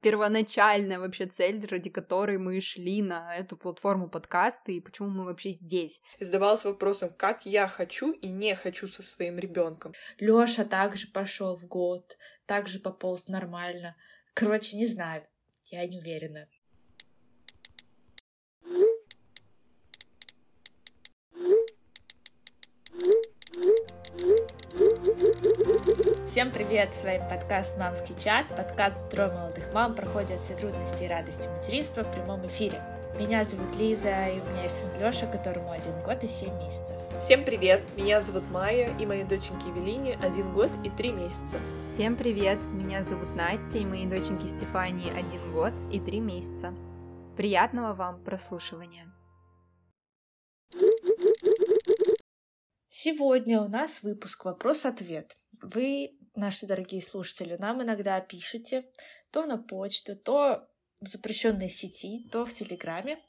[0.00, 5.50] первоначальная вообще цель, ради которой мы шли на эту платформу подкасты и почему мы вообще
[5.50, 6.02] здесь.
[6.20, 9.92] Задавалась вопросом, как я хочу и не хочу со своим ребенком.
[10.18, 12.16] Лёша также пошел в год,
[12.46, 13.96] также пополз нормально.
[14.34, 15.26] Короче, не знаю,
[15.70, 16.48] я не уверена.
[26.28, 26.90] Всем привет!
[26.94, 32.02] С вами подкаст «Мамский чат», подкаст «Трое молодых мам» проходят все трудности и радости материнства
[32.04, 32.82] в прямом эфире.
[33.18, 36.96] Меня зовут Лиза, и у меня есть сын Лёша, которому один год и семь месяцев.
[37.20, 37.82] Всем привет!
[37.96, 41.56] Меня зовут Майя, и моей доченьке Евелине один год и три месяца.
[41.86, 42.58] Всем привет!
[42.72, 46.74] Меня зовут Настя, и моей доченьке Стефании один год и три месяца.
[47.36, 49.10] Приятного вам прослушивания!
[53.00, 55.38] Сегодня у нас выпуск «Вопрос-ответ».
[55.62, 58.90] Вы наши дорогие слушатели, нам иногда пишете
[59.30, 63.20] то на почту, то в запрещенной сети, то в Телеграме.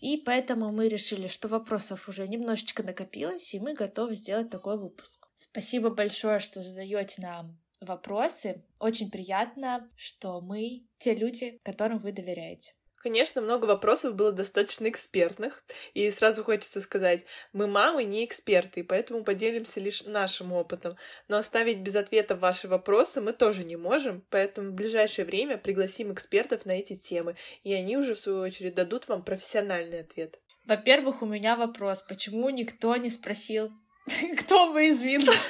[0.00, 5.28] И поэтому мы решили, что вопросов уже немножечко накопилось, и мы готовы сделать такой выпуск.
[5.36, 8.64] Спасибо большое, что задаете нам вопросы.
[8.80, 12.74] Очень приятно, что мы те люди, которым вы доверяете.
[13.06, 15.62] Конечно, много вопросов было достаточно экспертных,
[15.94, 20.96] и сразу хочется сказать, мы мамы не эксперты, поэтому поделимся лишь нашим опытом,
[21.28, 26.12] но оставить без ответа ваши вопросы мы тоже не можем, поэтому в ближайшее время пригласим
[26.12, 30.40] экспертов на эти темы, и они уже, в свою очередь, дадут вам профессиональный ответ.
[30.64, 33.70] Во-первых, у меня вопрос, почему никто не спросил,
[34.40, 35.48] кто бы из Винкс?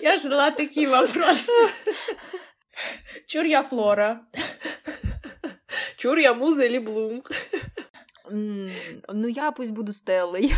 [0.00, 1.50] Я ждала такие вопросы.
[3.26, 4.24] Чур я Флора.
[6.02, 7.22] Чур я Муза или Блум?
[8.28, 10.52] Ну, я пусть буду Стеллой.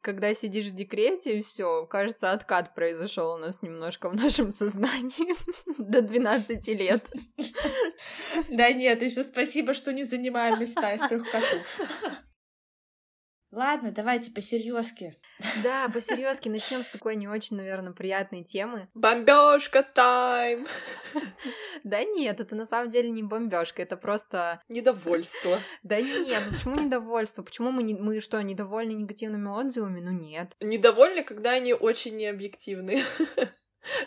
[0.00, 5.34] Когда сидишь в декрете, все, кажется, откат произошел у нас немножко в нашем сознании
[5.78, 7.04] до 12 лет.
[8.50, 11.80] Да нет, еще спасибо, что не занимаем места из трех котов.
[13.54, 15.16] Ладно, давайте по серьезке.
[15.62, 18.88] Да, по серьезке начнем с такой не очень, наверное, приятной темы.
[18.94, 20.66] Бомбежка тайм.
[21.84, 25.60] Да нет, это на самом деле не бомбежка, это просто недовольство.
[25.82, 27.42] Да нет, ну почему недовольство?
[27.42, 30.00] Почему мы не, мы что недовольны негативными отзывами?
[30.00, 30.56] Ну нет.
[30.60, 33.02] Недовольны, когда они очень необъективны.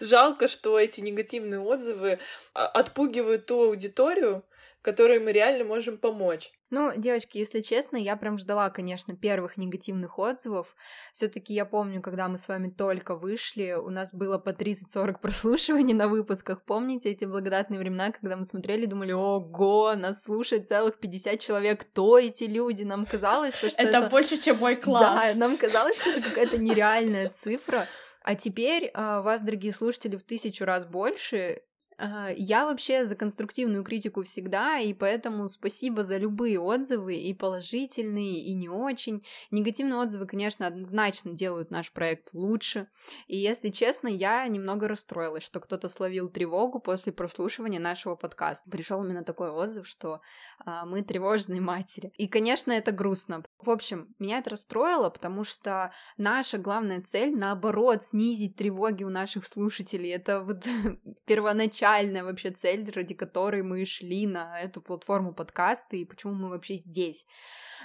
[0.01, 2.19] Жалко, что эти негативные отзывы
[2.53, 4.43] а, отпугивают ту аудиторию,
[4.87, 6.49] которой мы реально можем помочь.
[6.69, 10.77] Ну, девочки, если честно, я прям ждала, конечно, первых негативных отзывов.
[11.11, 15.19] все таки я помню, когда мы с вами только вышли, у нас было по 30-40
[15.21, 16.63] прослушиваний на выпусках.
[16.63, 21.81] Помните эти благодатные времена, когда мы смотрели и думали, ого, нас слушает целых 50 человек,
[21.81, 22.83] кто эти люди?
[22.83, 24.07] Нам казалось, что это...
[24.09, 25.33] Больше, чем мой класс.
[25.33, 27.87] Да, нам казалось, что это какая-то нереальная цифра.
[28.23, 31.61] А теперь а, вас, дорогие слушатели, в тысячу раз больше,
[31.99, 38.53] я вообще за конструктивную критику всегда, и поэтому спасибо за любые отзывы, и положительные, и
[38.53, 39.23] не очень.
[39.49, 42.87] Негативные отзывы, конечно, однозначно делают наш проект лучше.
[43.25, 48.69] И если честно, я немного расстроилась, что кто-то словил тревогу после прослушивания нашего подкаста.
[48.69, 50.21] Пришел именно такой отзыв, что
[50.63, 52.11] а, мы тревожные матери.
[52.17, 53.43] И, конечно, это грустно.
[53.59, 59.45] В общем, меня это расстроило, потому что наша главная цель, наоборот, снизить тревоги у наших
[59.45, 60.11] слушателей.
[60.11, 60.63] Это вот
[61.25, 66.49] первоначально изначальная вообще цель, ради которой мы шли на эту платформу подкасты и почему мы
[66.49, 67.25] вообще здесь.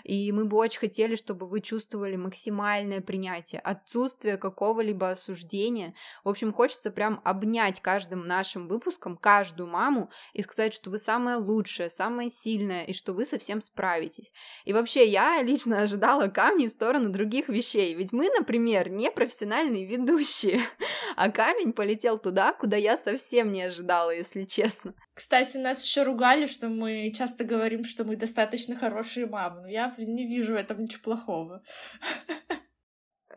[0.05, 5.95] И мы бы очень хотели, чтобы вы чувствовали максимальное принятие, отсутствие какого-либо осуждения.
[6.25, 11.37] В общем, хочется прям обнять каждым нашим выпуском каждую маму и сказать, что вы самая
[11.37, 14.33] лучшая, самая сильная, и что вы совсем справитесь.
[14.65, 19.87] И вообще, я лично ожидала камни в сторону других вещей, ведь мы, например, не профессиональные
[19.87, 20.63] ведущие,
[21.17, 24.95] а камень полетел туда, куда я совсем не ожидала, если честно.
[25.15, 29.95] Кстати, нас еще ругали, что мы часто говорим, что мы достаточно хорошие мамы, но я
[29.97, 31.63] я не вижу в этом ничего плохого.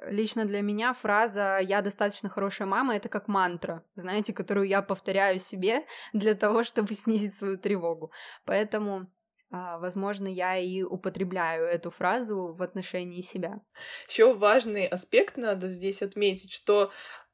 [0.07, 5.39] Лично для меня фраза «я достаточно хорошая мама»— это как мантра, знаете, которую я повторяю
[5.39, 8.11] себе для того, чтобы снизить свою тревогу.
[8.45, 9.07] Поэтому
[9.51, 13.61] а, возможно, я и употребляю эту фразу в отношении себя.
[14.07, 16.91] Еще важный аспект надо здесь отметить, что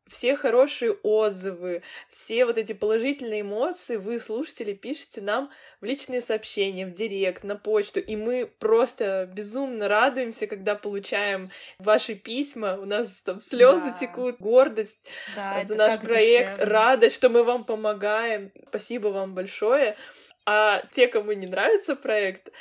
[0.07, 5.49] все хорошие отзывы, все вот эти положительные эмоции вы, слушатели, пишете нам
[5.79, 11.49] в личные сообщения, в директ, на почту, и мы просто безумно радуемся, когда получаем
[11.79, 13.97] ваши письма, у нас там слезы да.
[13.99, 14.99] текут, гордость
[15.35, 16.73] да, за наш проект, душевно.
[16.73, 18.51] радость, что мы вам помогаем.
[18.67, 19.95] Спасибо вам большое.
[20.45, 22.51] А те, кому не нравится проект,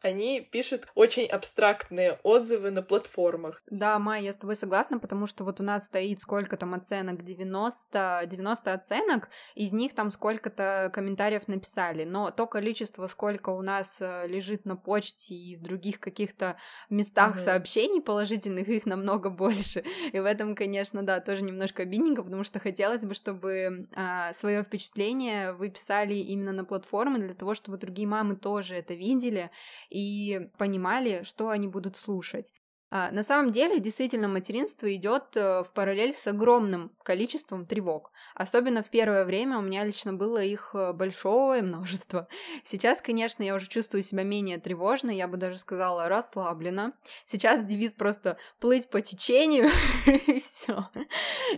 [0.00, 3.60] они пишут очень абстрактные отзывы на платформах.
[3.66, 7.24] Да, Майя, я с тобой согласна, потому что вот у нас стоит сколько там оценок,
[7.24, 13.98] 90, 90 оценок, из них там сколько-то комментариев написали, но то количество, сколько у нас
[14.00, 16.56] э, лежит на почте и в других каких-то
[16.88, 17.44] местах mm-hmm.
[17.44, 19.84] сообщений положительных, их намного больше.
[20.12, 24.62] И в этом, конечно, да, тоже немножко обидненько, потому что хотелось бы, чтобы а, свое
[24.62, 29.50] впечатление вы писали именно на платформы, для того, чтобы другие мамы тоже это видели
[29.90, 32.52] и понимали, что они будут слушать.
[32.96, 38.12] А, на самом деле, действительно, материнство идет э, в параллель с огромным количеством тревог.
[38.36, 42.28] Особенно в первое время у меня лично было их э, большое множество.
[42.64, 46.92] Сейчас, конечно, я уже чувствую себя менее тревожно, я бы даже сказала расслабленно.
[47.26, 49.70] Сейчас девиз просто плыть по течению
[50.06, 50.88] и все.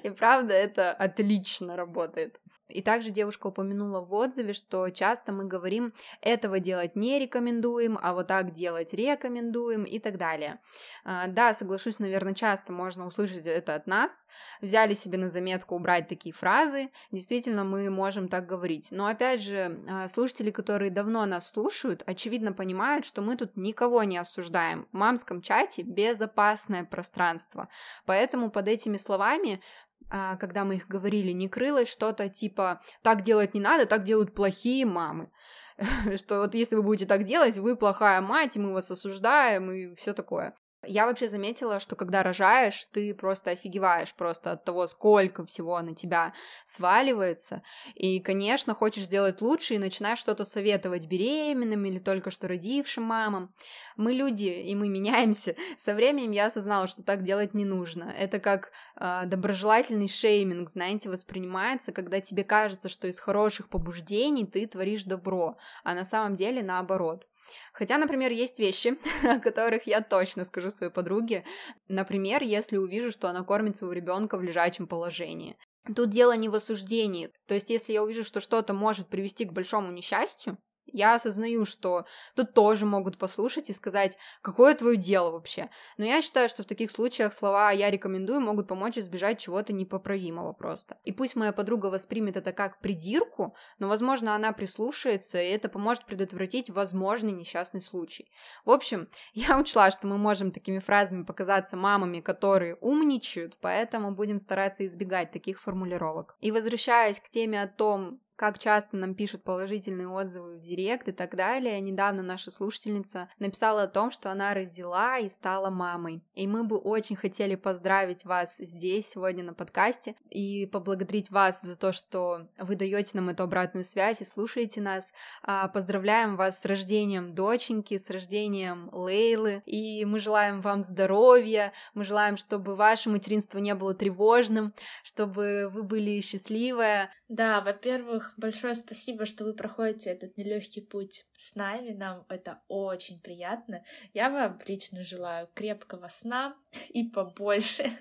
[0.02, 2.40] И правда, это отлично работает.
[2.68, 8.12] И также девушка упомянула в отзыве, что часто мы говорим, этого делать не рекомендуем, а
[8.12, 10.58] вот так делать рекомендуем и так далее.
[11.04, 14.26] А, да, соглашусь, наверное, часто можно услышать это от нас.
[14.60, 16.90] Взяли себе на заметку убрать такие фразы.
[17.12, 18.88] Действительно, мы можем так говорить.
[18.90, 24.02] Но опять же, а, слушатели, которые давно нас слушают, очевидно понимают, что мы тут никого
[24.02, 24.88] не осуждаем.
[24.92, 27.68] В мамском чате безопасное пространство.
[28.06, 29.60] Поэтому под этими словами
[30.08, 34.86] когда мы их говорили, не крылось что-то типа «так делать не надо, так делают плохие
[34.86, 35.30] мамы».
[36.16, 40.12] Что вот если вы будете так делать, вы плохая мать, мы вас осуждаем, и все
[40.12, 40.54] такое.
[40.86, 45.94] Я вообще заметила, что когда рожаешь, ты просто офигеваешь просто от того, сколько всего на
[45.94, 46.32] тебя
[46.64, 47.62] сваливается.
[47.94, 53.54] И, конечно, хочешь сделать лучше и начинаешь что-то советовать беременным или только что родившим мамам.
[53.96, 55.56] Мы люди, и мы меняемся.
[55.78, 58.12] Со временем я осознала, что так делать не нужно.
[58.16, 64.66] Это как э, доброжелательный шейминг, знаете, воспринимается, когда тебе кажется, что из хороших побуждений ты
[64.66, 67.26] творишь добро, а на самом деле наоборот.
[67.72, 71.44] Хотя, например, есть вещи, о которых я точно скажу своей подруге.
[71.88, 75.56] Например, если увижу, что она кормит своего ребенка в лежачем положении.
[75.94, 77.30] Тут дело не в осуждении.
[77.46, 80.58] То есть, если я увижу, что что-то может привести к большому несчастью,
[80.92, 85.68] я осознаю, что тут тоже могут послушать и сказать, какое твое дело вообще.
[85.96, 90.52] Но я считаю, что в таких случаях слова «я рекомендую» могут помочь избежать чего-то непоправимого
[90.52, 90.98] просто.
[91.04, 96.06] И пусть моя подруга воспримет это как придирку, но, возможно, она прислушается, и это поможет
[96.06, 98.30] предотвратить возможный несчастный случай.
[98.64, 104.38] В общем, я учла, что мы можем такими фразами показаться мамами, которые умничают, поэтому будем
[104.38, 106.36] стараться избегать таких формулировок.
[106.40, 111.12] И возвращаясь к теме о том, как часто нам пишут положительные отзывы в директ и
[111.12, 111.80] так далее.
[111.80, 116.22] Недавно наша слушательница написала о том, что она родила и стала мамой.
[116.34, 121.76] И мы бы очень хотели поздравить вас здесь сегодня на подкасте и поблагодарить вас за
[121.76, 125.12] то, что вы даете нам эту обратную связь и слушаете нас.
[125.42, 132.04] А, поздравляем вас с рождением доченьки, с рождением Лейлы, и мы желаем вам здоровья, мы
[132.04, 137.08] желаем, чтобы ваше материнство не было тревожным, чтобы вы были счастливы.
[137.28, 141.90] Да, во-первых, большое спасибо, что вы проходите этот нелегкий путь с нами.
[141.90, 143.84] Нам это очень приятно.
[144.14, 146.56] Я вам лично желаю крепкого сна
[146.88, 147.90] и побольше.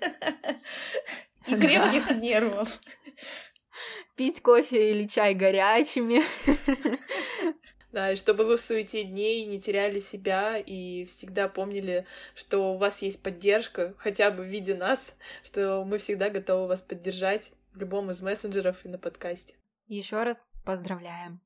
[1.46, 2.80] И крепких нервов.
[4.16, 6.22] Пить кофе или чай горячими.
[7.92, 12.76] Да, и чтобы вы в суете дней не теряли себя и всегда помнили, что у
[12.76, 17.80] вас есть поддержка, хотя бы в виде нас, что мы всегда готовы вас поддержать в
[17.80, 19.54] любом из мессенджеров и на подкасте.
[19.86, 21.40] Еще раз поздравляем.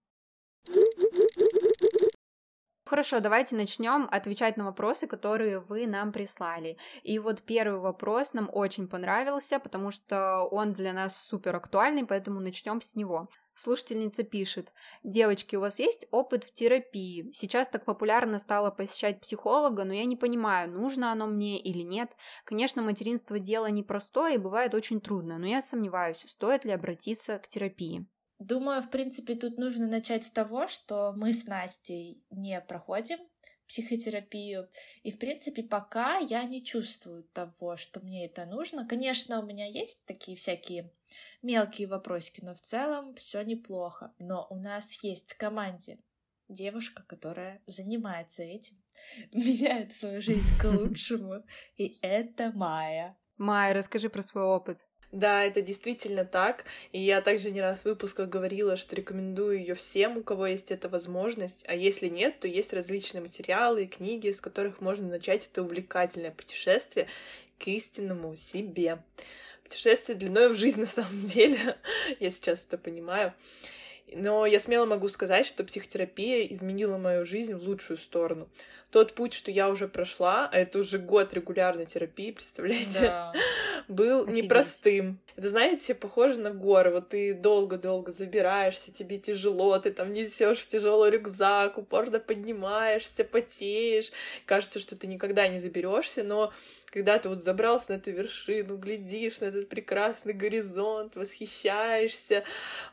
[2.91, 6.77] Хорошо, давайте начнем отвечать на вопросы, которые вы нам прислали.
[7.05, 12.41] И вот первый вопрос нам очень понравился, потому что он для нас супер актуальный, поэтому
[12.41, 13.29] начнем с него.
[13.55, 14.73] Слушательница пишет,
[15.05, 17.31] девочки, у вас есть опыт в терапии?
[17.33, 22.17] Сейчас так популярно стало посещать психолога, но я не понимаю, нужно оно мне или нет.
[22.45, 27.47] Конечно, материнство дело непростое и бывает очень трудно, но я сомневаюсь, стоит ли обратиться к
[27.47, 28.09] терапии.
[28.41, 33.19] Думаю, в принципе, тут нужно начать с того, что мы с Настей не проходим
[33.69, 34.69] психотерапию.
[35.03, 38.89] И, в принципе, пока я не чувствую того, что мне это нужно.
[38.89, 40.91] Конечно, у меня есть такие всякие
[41.43, 44.13] мелкие вопросики, но в целом все неплохо.
[44.19, 46.01] Но у нас есть в команде
[46.49, 48.83] девушка, которая занимается этим,
[49.33, 51.45] меняет свою жизнь к лучшему,
[51.77, 53.19] и это Майя.
[53.37, 54.87] Майя, расскажи про свой опыт.
[55.13, 56.65] Да, это действительно так.
[56.93, 60.71] И я также не раз в выпусках говорила, что рекомендую ее всем, у кого есть
[60.71, 61.65] эта возможность.
[61.67, 66.31] А если нет, то есть различные материалы и книги, с которых можно начать это увлекательное
[66.31, 67.09] путешествие
[67.59, 69.03] к истинному себе.
[69.65, 71.77] Путешествие длиной в жизнь на самом деле.
[72.21, 73.35] я сейчас это понимаю.
[74.15, 78.49] Но я смело могу сказать, что психотерапия изменила мою жизнь в лучшую сторону.
[78.91, 83.33] Тот путь, что я уже прошла, а это уже год регулярной терапии, представляете, да.
[83.89, 84.45] был Офигеть.
[84.45, 85.21] непростым.
[85.37, 86.91] Это, знаете, похоже на горы.
[86.91, 94.11] Вот ты долго-долго забираешься, тебе тяжело, ты там несешь тяжелый рюкзак, упорно поднимаешься, потеешь.
[94.45, 96.53] Кажется, что ты никогда не заберешься, но
[96.87, 102.43] когда ты вот забрался на эту вершину, глядишь на этот прекрасный горизонт, восхищаешься,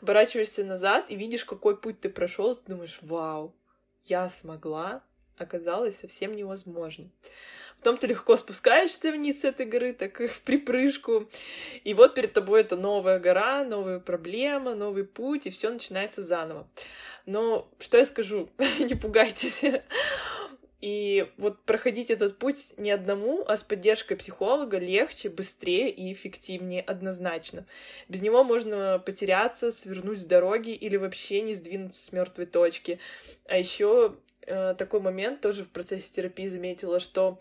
[0.02, 3.56] оборачиваешься назад и видишь, какой путь ты прошел, ты думаешь, вау,
[4.04, 5.04] я смогла,
[5.38, 7.10] оказалось совсем невозможно.
[7.78, 11.30] Потом ты легко спускаешься вниз с этой горы, так в припрыжку.
[11.84, 16.68] И вот перед тобой это новая гора, новая проблема, новый путь, и все начинается заново.
[17.26, 18.50] Но что я скажу?
[18.80, 19.62] Не пугайтесь.
[20.80, 26.82] И вот проходить этот путь не одному, а с поддержкой психолога легче, быстрее и эффективнее
[26.82, 27.66] однозначно.
[28.08, 33.00] Без него можно потеряться, свернуть с дороги или вообще не сдвинуться с мертвой точки.
[33.46, 37.40] А еще э, такой момент тоже в процессе терапии заметила, что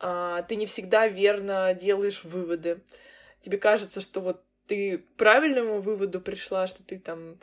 [0.00, 2.80] э, ты не всегда верно делаешь выводы.
[3.40, 7.36] Тебе кажется, что вот ты к правильному выводу пришла, что ты там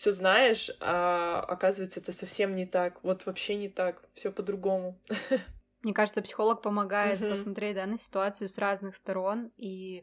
[0.00, 3.04] все знаешь, а оказывается, это совсем не так.
[3.04, 4.98] Вот вообще не так, все по-другому.
[5.82, 7.30] Мне кажется, психолог помогает mm-hmm.
[7.30, 10.02] посмотреть да, на ситуацию с разных сторон и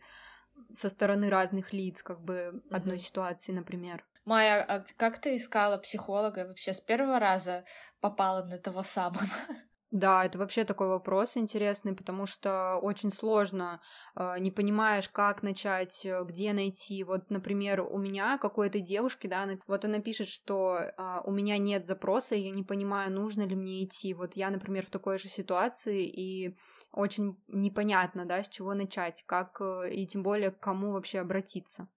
[0.75, 2.75] со стороны разных лиц, как бы mm-hmm.
[2.75, 4.06] одной ситуации, например.
[4.24, 6.46] Майя, а как ты искала психолога?
[6.46, 7.66] Вообще с первого раза
[8.00, 9.25] попала на того самого?
[9.91, 13.79] Да, это вообще такой вопрос интересный, потому что очень сложно,
[14.17, 17.06] э, не понимаешь, как начать, э, где найти.
[17.06, 21.86] Вот, например, у меня какой-то девушки, да, вот она пишет, что э, у меня нет
[21.86, 24.13] запроса, и я не понимаю, нужно ли мне идти.
[24.13, 26.58] Вот я, например, в такой же ситуации, и
[26.91, 31.88] очень непонятно, да, с чего начать, как, э, и тем более к кому вообще обратиться.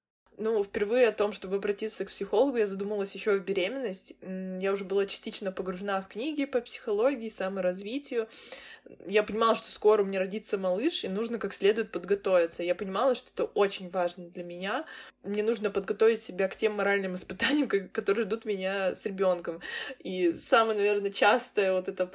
[0.43, 4.15] Ну, впервые о том, чтобы обратиться к психологу, я задумалась еще в беременность.
[4.23, 8.27] Я уже была частично погружена в книги по психологии, саморазвитию.
[9.07, 12.63] Я понимала, что скоро у меня родится малыш, и нужно как следует подготовиться.
[12.63, 14.87] Я понимала, что это очень важно для меня.
[15.23, 19.61] Мне нужно подготовить себя к тем моральным испытаниям, которые ждут меня с ребенком.
[19.99, 22.07] И самое, наверное, частое вот это,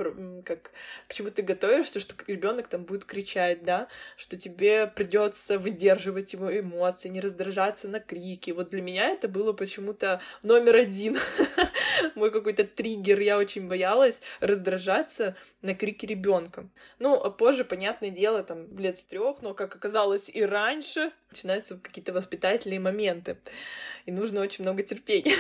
[0.44, 0.72] как
[1.08, 6.58] к чему ты готовишься, что ребенок там будет кричать, да, что тебе придется выдерживать его
[6.60, 8.52] эмоции, не раздражаться на крики.
[8.52, 11.18] Вот для меня это было почему-то номер один.
[12.16, 13.20] Мой какой-то триггер.
[13.20, 16.70] Я очень боялась раздражаться на крики ребенка.
[17.00, 21.77] Ну, а позже, понятное дело, там, лет с трех, но, как оказалось, и раньше начинаются
[21.77, 23.38] какие-то воспитательные моменты
[24.05, 25.36] и нужно очень много терпения.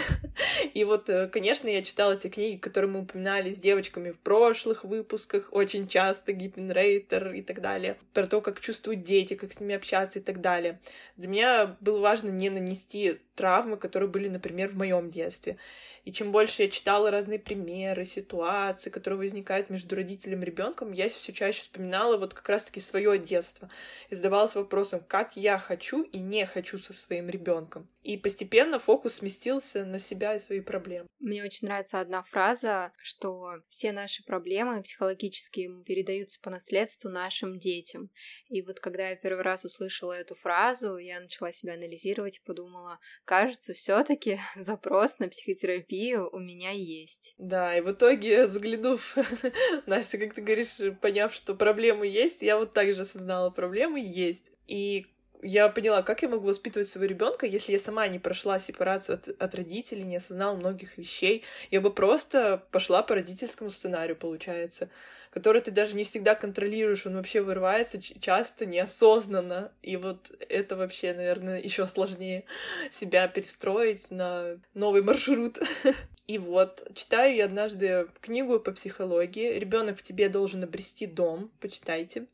[0.73, 4.83] И вот, э, конечно, я читала эти книги, которые мы упоминали с девочками в прошлых
[4.83, 9.75] выпусках, очень часто, Гиппенрейтер и так далее, про то, как чувствуют дети, как с ними
[9.75, 10.79] общаться и так далее.
[11.15, 15.57] Для меня было важно не нанести травмы, которые были, например, в моем детстве.
[16.05, 21.09] И чем больше я читала разные примеры, ситуации, которые возникают между родителем и ребенком, я
[21.09, 23.69] все чаще вспоминала вот как раз-таки свое детство
[24.09, 27.89] и задавалась вопросом, как я хочу и не хочу со своим ребенком.
[28.01, 31.07] И постепенно фокус сместился на себя и свои проблемы.
[31.19, 38.11] Мне очень нравится одна фраза, что все наши проблемы психологические передаются по наследству нашим детям.
[38.47, 42.99] И вот когда я первый раз услышала эту фразу, я начала себя анализировать и подумала,
[43.23, 47.33] кажется, все-таки запрос на психотерапию у меня есть.
[47.39, 49.17] Да, и в итоге, заглянув,
[49.87, 54.51] Настя, как ты говоришь, поняв, что проблемы есть, я вот так же осознала, проблемы есть.
[54.67, 55.05] И
[55.41, 59.27] я поняла, как я могу воспитывать своего ребенка, если я сама не прошла сепарацию от,
[59.27, 61.43] от родителей, не осознала многих вещей.
[61.71, 64.89] Я бы просто пошла по родительскому сценарию, получается,
[65.31, 69.71] который ты даже не всегда контролируешь, он вообще вырывается часто неосознанно.
[69.81, 72.45] И вот это вообще, наверное, еще сложнее
[72.91, 75.59] себя перестроить на новый маршрут.
[76.27, 79.59] И вот, читаю я однажды книгу по психологии.
[79.59, 81.51] Ребенок в тебе должен обрести дом.
[81.59, 82.25] Почитайте.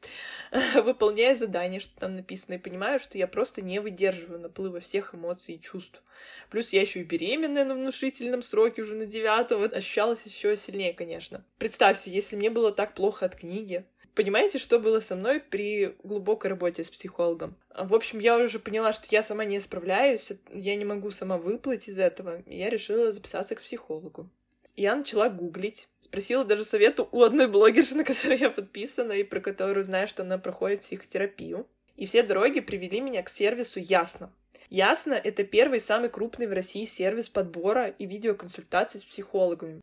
[0.75, 5.55] Выполняя задание, что там написано, и понимаю, что я просто не выдерживаю наплыва всех эмоций
[5.55, 6.01] и чувств.
[6.49, 9.63] Плюс я еще и беременная на внушительном сроке, уже на девятом.
[9.63, 11.43] Ощущалось еще сильнее, конечно.
[11.57, 13.83] Представьте, если мне было так плохо от книги,
[14.15, 17.55] Понимаете, что было со мной при глубокой работе с психологом?
[17.73, 21.87] В общем, я уже поняла, что я сама не справляюсь, я не могу сама выплыть
[21.87, 24.29] из этого, и я решила записаться к психологу.
[24.75, 29.39] Я начала гуглить, спросила даже совету у одной блогерши, на которую я подписана, и про
[29.39, 31.67] которую знаю, что она проходит психотерапию.
[31.95, 34.31] И все дороги привели меня к сервису Ясно.
[34.69, 39.81] Ясно— это первый самый крупный в России сервис подбора и видеоконсультаций с психологами.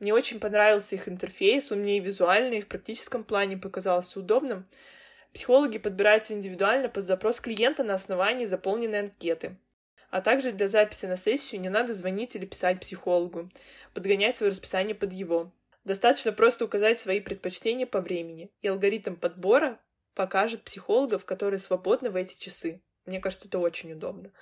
[0.00, 4.66] Мне очень понравился их интерфейс, он мне и визуально, и в практическом плане показался удобным.
[5.32, 9.56] Психологи подбираются индивидуально под запрос клиента на основании заполненной анкеты.
[10.10, 13.50] А также для записи на сессию не надо звонить или писать психологу,
[13.92, 15.52] подгонять свое расписание под его.
[15.84, 19.78] Достаточно просто указать свои предпочтения по времени, и алгоритм подбора
[20.14, 22.82] покажет психологов, которые свободны в эти часы.
[23.04, 24.32] Мне кажется, это очень удобно.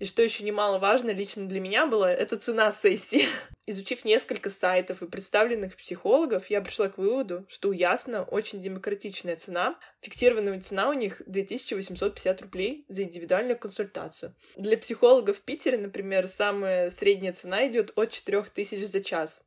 [0.00, 3.26] И что еще немаловажно лично для меня было, это цена сессии.
[3.66, 9.36] Изучив несколько сайтов и представленных психологов, я пришла к выводу, что у Ясно очень демократичная
[9.36, 9.78] цена.
[10.00, 14.34] Фиксированная цена у них 2850 рублей за индивидуальную консультацию.
[14.56, 19.44] Для психологов в Питере, например, самая средняя цена идет от 4000 за час.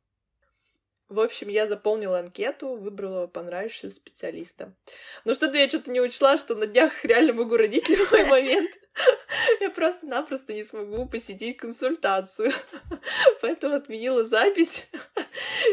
[1.08, 4.74] В общем, я заполнила анкету, выбрала понравившегося специалиста.
[5.24, 8.72] Но что-то я что-то не учла, что на днях реально могу родить любой момент.
[9.60, 12.52] Я просто-напросто не смогу посетить консультацию.
[13.42, 14.88] Поэтому отменила запись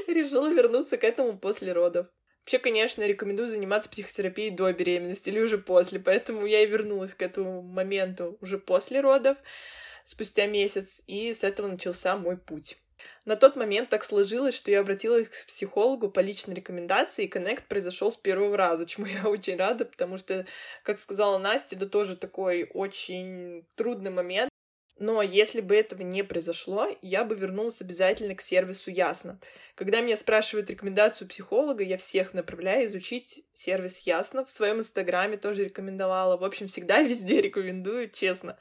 [0.07, 2.07] решила вернуться к этому после родов.
[2.41, 7.21] Вообще, конечно, рекомендую заниматься психотерапией до беременности или уже после, поэтому я и вернулась к
[7.21, 9.37] этому моменту уже после родов,
[10.03, 12.77] спустя месяц, и с этого начался мой путь.
[13.25, 17.67] На тот момент так сложилось, что я обратилась к психологу по личной рекомендации, и коннект
[17.67, 20.45] произошел с первого раза, чему я очень рада, потому что,
[20.83, 24.50] как сказала Настя, это тоже такой очень трудный момент,
[25.01, 29.39] но если бы этого не произошло, я бы вернулась обязательно к сервису Ясно.
[29.73, 34.45] Когда меня спрашивают рекомендацию психолога, я всех направляю изучить сервис Ясно.
[34.45, 36.37] В своем инстаграме тоже рекомендовала.
[36.37, 38.59] В общем, всегда везде рекомендую, честно.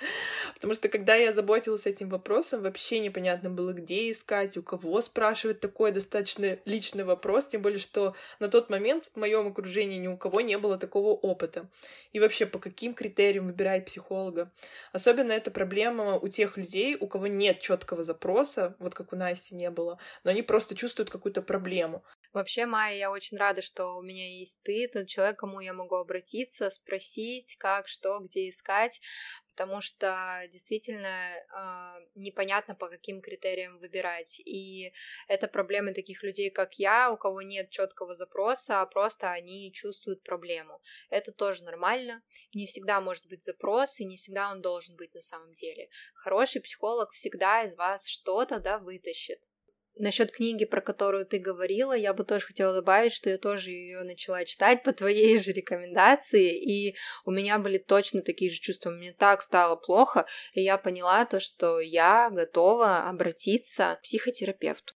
[0.55, 5.61] Потому что когда я заботилась этим вопросом, вообще непонятно было, где искать, у кого спрашивать
[5.61, 10.17] такой достаточно личный вопрос, тем более, что на тот момент в моем окружении ни у
[10.17, 11.69] кого не было такого опыта.
[12.13, 14.51] И вообще, по каким критериям выбирать психолога.
[14.93, 19.55] Особенно эта проблема у тех людей, у кого нет четкого запроса, вот как у Насти
[19.55, 22.05] не было, но они просто чувствуют какую-то проблему.
[22.33, 25.97] Вообще, Майя, я очень рада, что у меня есть ты, тот человек, кому я могу
[25.97, 29.01] обратиться, спросить, как, что, где искать,
[29.49, 34.39] потому что действительно э, непонятно, по каким критериям выбирать.
[34.47, 34.93] И
[35.27, 40.23] это проблемы таких людей, как я, у кого нет четкого запроса, а просто они чувствуют
[40.23, 40.81] проблему.
[41.09, 42.23] Это тоже нормально.
[42.55, 45.89] Не всегда может быть запрос, и не всегда он должен быть на самом деле.
[46.15, 49.51] Хороший психолог всегда из вас что-то да, вытащит.
[49.97, 54.03] Насчет книги, про которую ты говорила, я бы тоже хотела добавить, что я тоже ее
[54.03, 58.90] начала читать по твоей же рекомендации, и у меня были точно такие же чувства.
[58.90, 64.94] Мне так стало плохо, и я поняла то, что я готова обратиться к психотерапевту.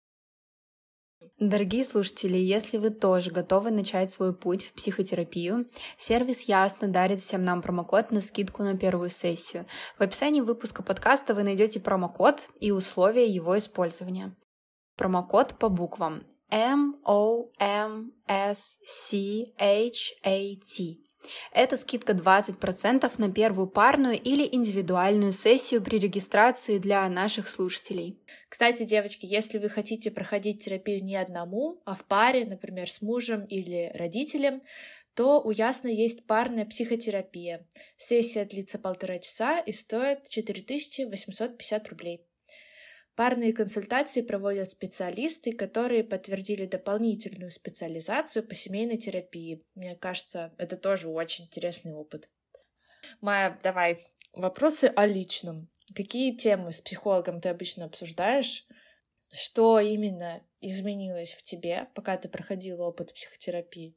[1.38, 7.44] Дорогие слушатели, если вы тоже готовы начать свой путь в психотерапию, сервис Ясно дарит всем
[7.44, 9.66] нам промокод на скидку на первую сессию.
[9.98, 14.36] В описании выпуска подкаста вы найдете промокод и условия его использования.
[14.96, 20.98] Промокод по буквам M O M S C H A T.
[21.52, 28.20] Это скидка 20% на первую парную или индивидуальную сессию при регистрации для наших слушателей.
[28.48, 33.44] Кстати, девочки, если вы хотите проходить терапию не одному, а в паре, например, с мужем
[33.44, 34.62] или родителем,
[35.14, 37.66] то у Ясно есть парная психотерапия.
[37.98, 42.26] Сессия длится полтора часа и стоит 4850 рублей.
[43.14, 49.62] Парные консультации проводят специалисты, которые подтвердили дополнительную специализацию по семейной терапии.
[49.74, 52.30] Мне кажется, это тоже очень интересный опыт.
[53.20, 53.98] Майя, давай,
[54.32, 55.68] вопросы о личном.
[55.94, 58.66] Какие темы с психологом ты обычно обсуждаешь?
[59.30, 63.94] Что именно изменилось в тебе, пока ты проходила опыт психотерапии?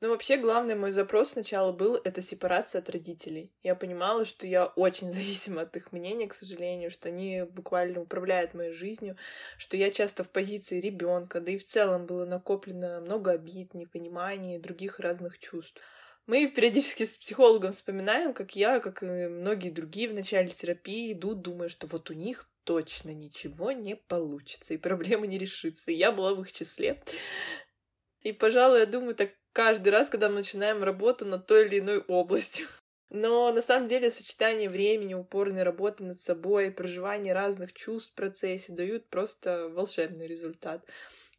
[0.00, 3.52] Ну, вообще, главный мой запрос сначала был— это сепарация от родителей.
[3.64, 8.54] Я понимала, что я очень зависима от их мнения, к сожалению, что они буквально управляют
[8.54, 9.16] моей жизнью,
[9.56, 14.56] что я часто в позиции ребенка, да и в целом было накоплено много обид, непониманий
[14.56, 15.80] и других разных чувств.
[16.28, 21.40] Мы периодически с психологом вспоминаем, как я, как и многие другие в начале терапии идут,
[21.40, 25.90] думая, что вот у них точно ничего не получится, и проблема не решится.
[25.90, 27.02] И я была в их числе.
[28.28, 32.00] И, пожалуй, я думаю, так каждый раз, когда мы начинаем работу над той или иной
[32.00, 32.66] областью.
[33.10, 38.74] Но на самом деле сочетание времени, упорной работы над собой, проживание разных чувств в процессе
[38.74, 40.84] дают просто волшебный результат.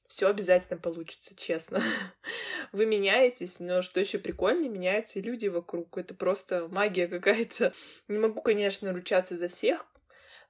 [0.08, 1.80] Все обязательно получится, честно.
[2.71, 5.95] Вы меняетесь, но что еще прикольнее, меняются и люди вокруг.
[5.95, 7.71] Это просто магия какая-то.
[8.08, 9.86] Не могу, конечно, ручаться за всех.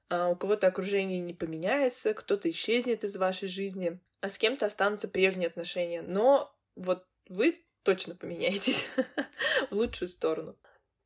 [0.09, 5.07] А у кого-то окружение не поменяется, кто-то исчезнет из вашей жизни, а с кем-то останутся
[5.07, 6.01] прежние отношения.
[6.01, 8.87] Но вот вы точно поменяетесь
[9.69, 10.57] в лучшую сторону.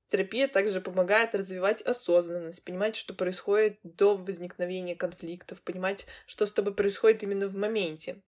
[0.07, 6.73] Терапия также помогает развивать осознанность, понимать, что происходит до возникновения конфликтов, понимать, что с тобой
[6.73, 8.21] происходит именно в моменте.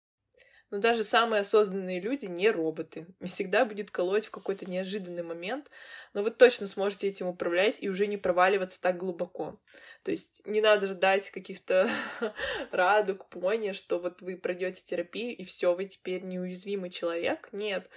[0.74, 3.06] Но даже самые осознанные люди не роботы.
[3.20, 5.70] И всегда будет колоть в какой-то неожиданный момент,
[6.14, 9.60] но вы точно сможете этим управлять и уже не проваливаться так глубоко.
[10.02, 11.88] То есть не надо ждать каких-то
[12.72, 17.50] радуг, пони, что вот вы пройдете терапию, и все, вы теперь неуязвимый человек.
[17.52, 17.88] Нет.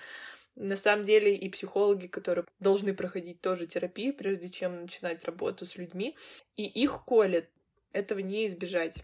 [0.54, 5.78] На самом деле и психологи, которые должны проходить тоже терапию, прежде чем начинать работу с
[5.78, 6.16] людьми,
[6.58, 7.50] и их колят.
[7.92, 9.00] Этого не избежать.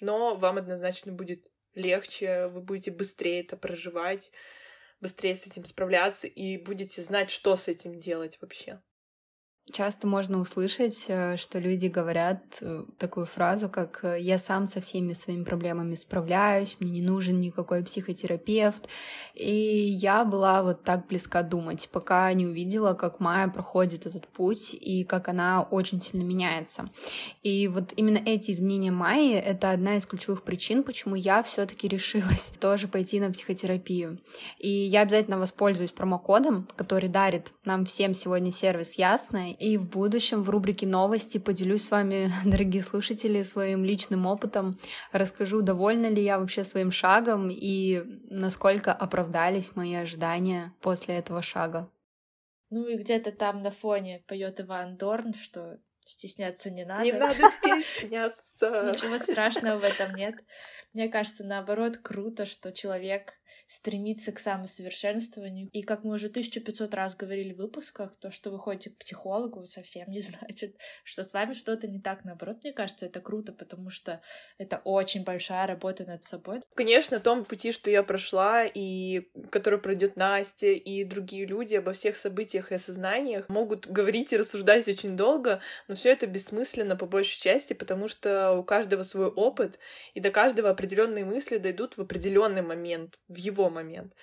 [0.00, 4.32] Но вам однозначно будет легче, вы будете быстрее это проживать,
[5.00, 8.80] быстрее с этим справляться и будете знать, что с этим делать вообще.
[9.70, 14.80] Часто можно услышать, э, что люди говорят э, такую фразу, как э, «я сам со
[14.80, 18.88] всеми своими проблемами справляюсь, мне не нужен никакой психотерапевт».
[19.34, 24.74] И я была вот так близка думать, пока не увидела, как Майя проходит этот путь
[24.74, 26.88] и как она очень сильно меняется.
[27.42, 31.88] И вот именно эти изменения Майи— это одна из ключевых причин, почему я все таки
[31.88, 34.18] решилась тоже пойти на психотерапию.
[34.58, 40.42] И я обязательно воспользуюсь промокодом, который дарит нам всем сегодня сервис «Ясно», и в будущем
[40.42, 44.78] в рубрике новости поделюсь с вами, дорогие слушатели, своим личным опытом,
[45.12, 51.90] расскажу, довольна ли я вообще своим шагом и насколько оправдались мои ожидания после этого шага.
[52.70, 57.04] Ну и где-то там на фоне поет Иван Дорн, что стесняться не надо.
[57.04, 58.92] Не надо стесняться.
[58.92, 60.34] Ничего страшного в этом нет.
[60.92, 63.37] Мне кажется, наоборот, круто, что человек
[63.68, 65.68] стремиться к самосовершенствованию.
[65.72, 69.66] И как мы уже 1500 раз говорили в выпусках, то, что вы ходите к психологу,
[69.66, 72.24] совсем не значит, что с вами что-то не так.
[72.24, 74.20] Наоборот, мне кажется, это круто, потому что
[74.56, 76.62] это очень большая работа над собой.
[76.74, 82.16] Конечно, том пути, что я прошла, и который пройдет Настя, и другие люди обо всех
[82.16, 87.38] событиях и осознаниях, могут говорить и рассуждать очень долго, но все это бессмысленно по большей
[87.40, 89.78] части, потому что у каждого свой опыт,
[90.14, 94.14] и до каждого определенные мысли дойдут в определенный момент, в его его момент.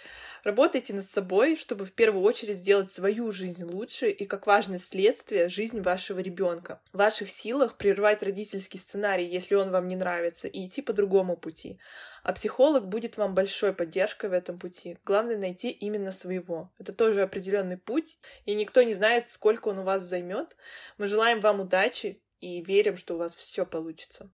[0.44, 5.50] Работайте над собой, чтобы в первую очередь сделать свою жизнь лучше и, как важное следствие,
[5.50, 6.82] жизнь вашего ребенка.
[6.94, 11.36] В ваших силах прервать родительский сценарий, если он вам не нравится, и идти по другому
[11.36, 11.80] пути.
[12.24, 14.98] А психолог будет вам большой поддержкой в этом пути.
[15.04, 16.72] Главное найти именно своего.
[16.80, 20.56] Это тоже определенный путь, и никто не знает, сколько он у вас займет.
[20.98, 24.30] Мы желаем вам удачи и верим, что у вас все получится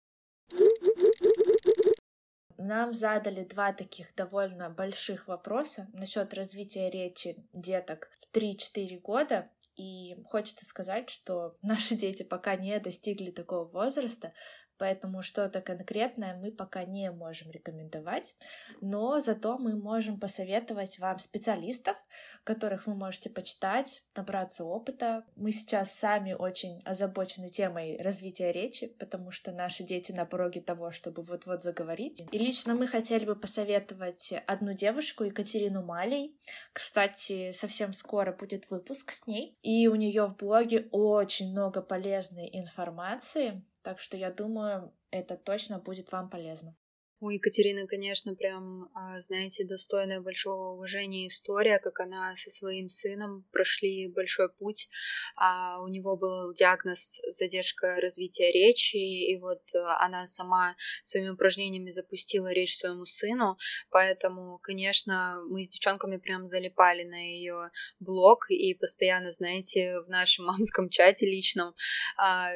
[2.58, 9.50] нам задали два таких довольно больших вопроса насчет развития речи деток в 3-4 года.
[9.76, 14.34] И хочется сказать, что наши дети пока не достигли такого возраста,
[14.78, 18.36] поэтому что-то конкретное мы пока не можем рекомендовать,
[18.82, 21.96] но зато мы можем посоветовать вам специалистов,
[22.44, 25.26] которых вы можете почитать, набраться опыта.
[25.36, 30.92] Мы сейчас сами очень озабочены темой развития речи, потому что наши дети на пороге того,
[30.92, 32.24] чтобы вот-вот заговорить.
[32.32, 36.38] И лично мы хотели бы посоветовать одну девушку, Екатерину Малей.
[36.74, 42.50] Кстати, совсем скоро будет выпуск с ней, и у нее в блоге очень много полезной
[42.54, 46.76] информации, так что я думаю, это точно будет вам полезно.
[47.20, 53.44] У Екатерины, конечно, прям, а, знаете, достойная большого уважения история, как она со своим сыном
[53.52, 54.88] прошли большой путь.
[55.36, 61.90] А у него был диагноз задержка развития речи, и вот а, она сама своими упражнениями
[61.90, 63.58] запустила речь своему сыну,
[63.90, 70.46] поэтому, конечно, мы с девчонками прям залипали на ее блог и постоянно, знаете, в нашем
[70.58, 71.74] мамском чате личном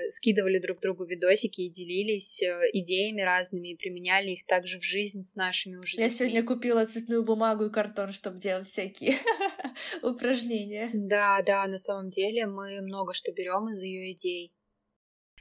[0.10, 5.24] скидывали друг другу видосики и делились э, идеями разными и применяли их также в жизнь
[5.24, 9.18] с нашими уже Я сегодня купила цветную бумагу и картон, чтобы делать всякие
[10.04, 10.90] упражнения.
[10.94, 14.52] Да, да, на самом деле мы много что берем из ее идей.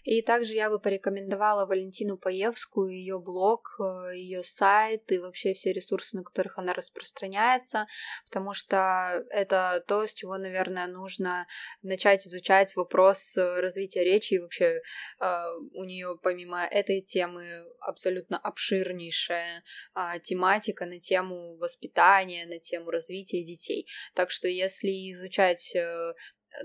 [0.04, 5.72] И также я бы порекомендовала Валентину Паевскую, ее блог, э, ее сайт и вообще все
[5.72, 7.86] ресурсы, на которых она распространяется,
[8.26, 11.46] потому что это то, с чего, наверное, нужно
[11.82, 14.34] начать изучать вопрос э, развития речи.
[14.34, 14.80] И вообще
[15.20, 19.62] э, у нее помимо этой темы абсолютно обширнейшая
[19.94, 23.86] а, тематика на тему воспитания, на тему развития детей.
[24.14, 25.74] Так что если изучать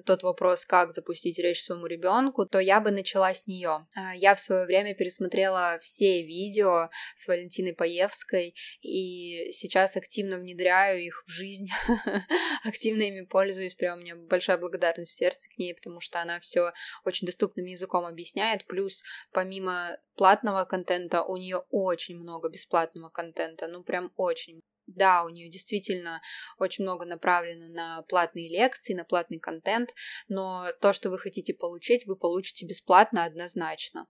[0.05, 3.85] тот вопрос, как запустить речь своему ребенку, то я бы начала с нее.
[3.95, 11.01] А, я в свое время пересмотрела все видео с Валентиной Паевской и сейчас активно внедряю
[11.03, 11.67] их в жизнь,
[12.63, 16.39] активно ими пользуюсь, прям у меня большая благодарность в сердце к ней, потому что она
[16.39, 16.71] все
[17.03, 23.83] очень доступным языком объясняет, плюс помимо платного контента у нее очень много бесплатного контента, ну
[23.83, 26.21] прям очень да, у нее действительно
[26.57, 29.91] очень много направлено на платные лекции, на платный контент,
[30.27, 34.07] но то, что вы хотите получить, вы получите бесплатно однозначно.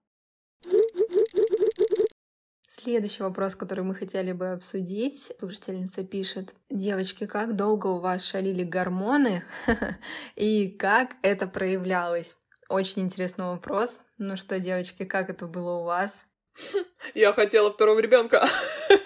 [2.67, 5.31] Следующий вопрос, который мы хотели бы обсудить.
[5.39, 6.53] Слушательница пишет.
[6.69, 9.43] Девочки, как долго у вас шалили гормоны
[10.35, 12.37] и как это проявлялось?
[12.69, 14.01] Очень интересный вопрос.
[14.17, 16.27] Ну что, девочки, как это было у вас?
[17.13, 18.47] Я хотела второго ребенка.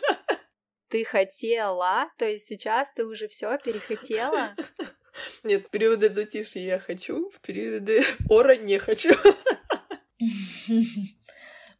[0.89, 2.09] Ты хотела?
[2.17, 4.55] То есть сейчас ты уже все перехотела?
[5.43, 9.13] Нет, в периоды затишья я хочу, в периоды ора не хочу.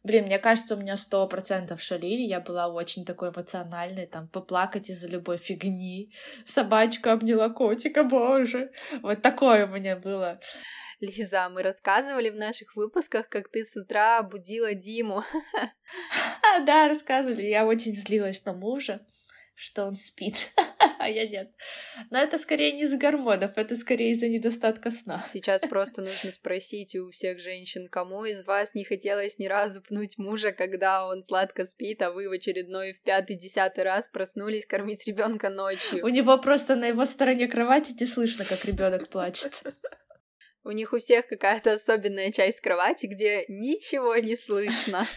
[0.02, 2.22] Блин, мне кажется, у меня сто процентов шалили.
[2.22, 6.10] Я была очень такой эмоциональной, там, поплакать из-за любой фигни.
[6.46, 8.70] Собачка обняла котика, боже.
[9.02, 10.40] Вот такое у меня было.
[11.00, 15.22] Лиза, мы рассказывали в наших выпусках, как ты с утра будила Диму.
[16.66, 17.46] Да, рассказывали.
[17.46, 19.00] Я очень злилась на мужа
[19.60, 20.52] что он спит,
[20.98, 21.50] а я нет.
[22.08, 25.26] Но это скорее не из-за гормонов, это скорее из-за недостатка сна.
[25.28, 30.16] Сейчас просто нужно спросить у всех женщин, кому из вас не хотелось ни разу пнуть
[30.16, 35.50] мужа, когда он сладко спит, а вы в очередной в пятый-десятый раз проснулись кормить ребенка
[35.50, 36.02] ночью.
[36.02, 39.62] У него просто на его стороне кровати не слышно, как ребенок плачет.
[40.64, 45.06] У них у всех какая-то особенная часть кровати, где ничего не слышно.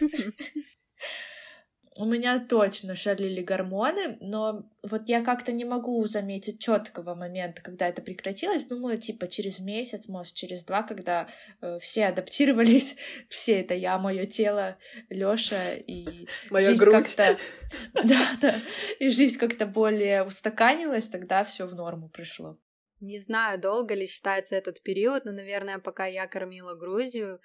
[1.96, 7.88] у меня точно шалили гормоны, но вот я как-то не могу заметить четкого момента, когда
[7.88, 8.66] это прекратилось.
[8.66, 11.28] Думаю, типа через месяц, может, через два, когда
[11.60, 12.96] э, все адаптировались,
[13.28, 14.76] все это я, мое тело,
[15.08, 17.38] Лёша и Моя жизнь как-то,
[17.92, 18.56] да, да,
[18.98, 22.58] и жизнь как-то более устаканилась, тогда все в норму пришло.
[23.06, 27.38] Не знаю, долго ли считается этот период, но, наверное, пока я кормила Грузию,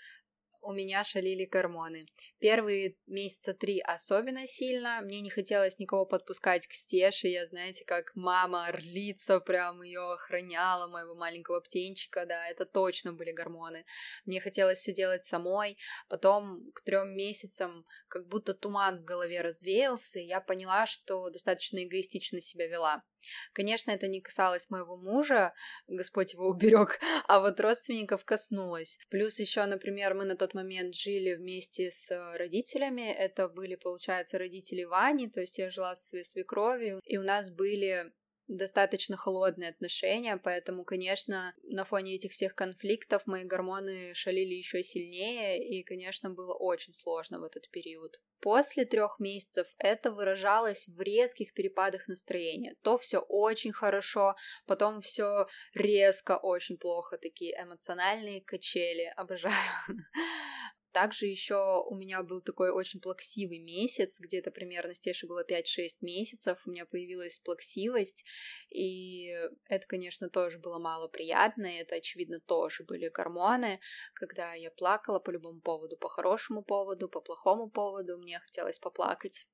[0.61, 2.05] у меня шалили гормоны.
[2.39, 5.01] Первые месяца три особенно сильно.
[5.01, 7.27] Мне не хотелось никого подпускать к Стеше.
[7.27, 12.25] Я, знаете, как мама орлица прям ее охраняла, моего маленького птенчика.
[12.25, 13.85] Да, это точно были гормоны.
[14.25, 15.77] Мне хотелось все делать самой.
[16.07, 21.83] Потом к трем месяцам как будто туман в голове развеялся, и я поняла, что достаточно
[21.83, 23.03] эгоистично себя вела.
[23.53, 25.53] Конечно, это не касалось моего мужа,
[25.87, 28.99] Господь его уберег, а вот родственников коснулось.
[29.09, 33.11] Плюс еще, например, мы на тот момент жили вместе с родителями.
[33.11, 37.49] Это были, получается, родители Вани, то есть я жила со своей свекровью, и у нас
[37.49, 38.11] были
[38.49, 45.63] достаточно холодные отношения, поэтому, конечно, на фоне этих всех конфликтов мои гормоны шалили еще сильнее,
[45.63, 48.19] и, конечно, было очень сложно в этот период.
[48.41, 52.75] После трех месяцев это выражалось в резких перепадах настроения.
[52.81, 54.35] То все очень хорошо,
[54.65, 59.53] потом все резко очень плохо, такие эмоциональные качели, обожаю.
[60.91, 66.59] Также еще у меня был такой очень плаксивый месяц, где-то примерно Стеше было 5-6 месяцев,
[66.65, 68.25] у меня появилась плаксивость,
[68.69, 69.27] и
[69.67, 73.79] это, конечно, тоже было мало приятно, и это, очевидно, тоже были гормоны,
[74.13, 79.47] когда я плакала по любому поводу, по хорошему поводу, по плохому поводу, мне хотелось поплакать.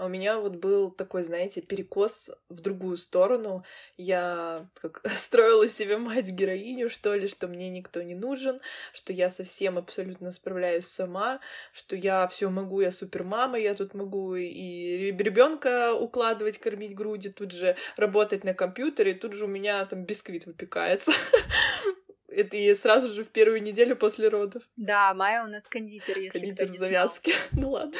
[0.00, 3.64] А у меня вот был такой, знаете, перекос в другую сторону.
[3.98, 8.62] Я как строила себе мать-героиню, что ли, что мне никто не нужен,
[8.94, 11.40] что я совсем абсолютно справляюсь сама,
[11.74, 17.50] что я все могу, я супермама, я тут могу и ребенка укладывать, кормить груди, тут
[17.50, 21.12] же работать на компьютере, тут же у меня там бисквит выпекается.
[22.30, 24.62] Это и сразу же в первую неделю после родов.
[24.76, 27.34] Да, Майя у нас кондитер, если кондитер кто не завязки.
[27.52, 27.98] ну ладно.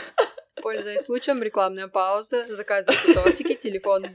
[0.63, 2.47] Пользуясь случаем, рекламная пауза.
[2.55, 4.07] Заказывайте тортики, телефон.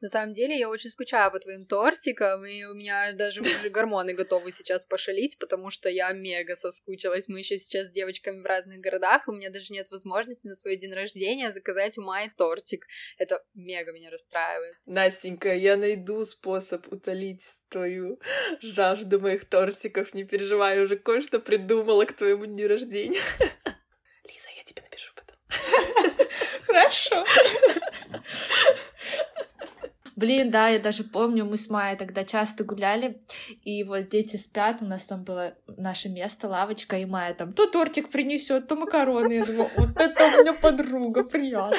[0.00, 4.14] На самом деле, я очень скучаю по твоим тортикам, и у меня даже уже гормоны
[4.14, 7.28] готовы сейчас пошалить, потому что я мега соскучилась.
[7.28, 10.76] Мы еще сейчас с девочками в разных городах, у меня даже нет возможности на свой
[10.76, 12.86] день рождения заказать у Майи тортик.
[13.18, 14.76] Это мега меня расстраивает.
[14.86, 18.18] Настенька, я найду способ утолить твою
[18.62, 20.14] жажду моих тортиков.
[20.14, 23.20] Не переживай, уже кое-что придумала к твоему дню рождения.
[24.24, 25.36] Лиза, я тебе напишу потом.
[26.66, 27.24] Хорошо.
[30.20, 33.22] Блин, да, я даже помню, мы с Майей тогда часто гуляли,
[33.64, 37.66] и вот дети спят, у нас там было наше место, лавочка, и Майя там то
[37.66, 39.32] тортик принесет, то макароны.
[39.32, 41.78] Я думаю, вот это у меня подруга, приятно.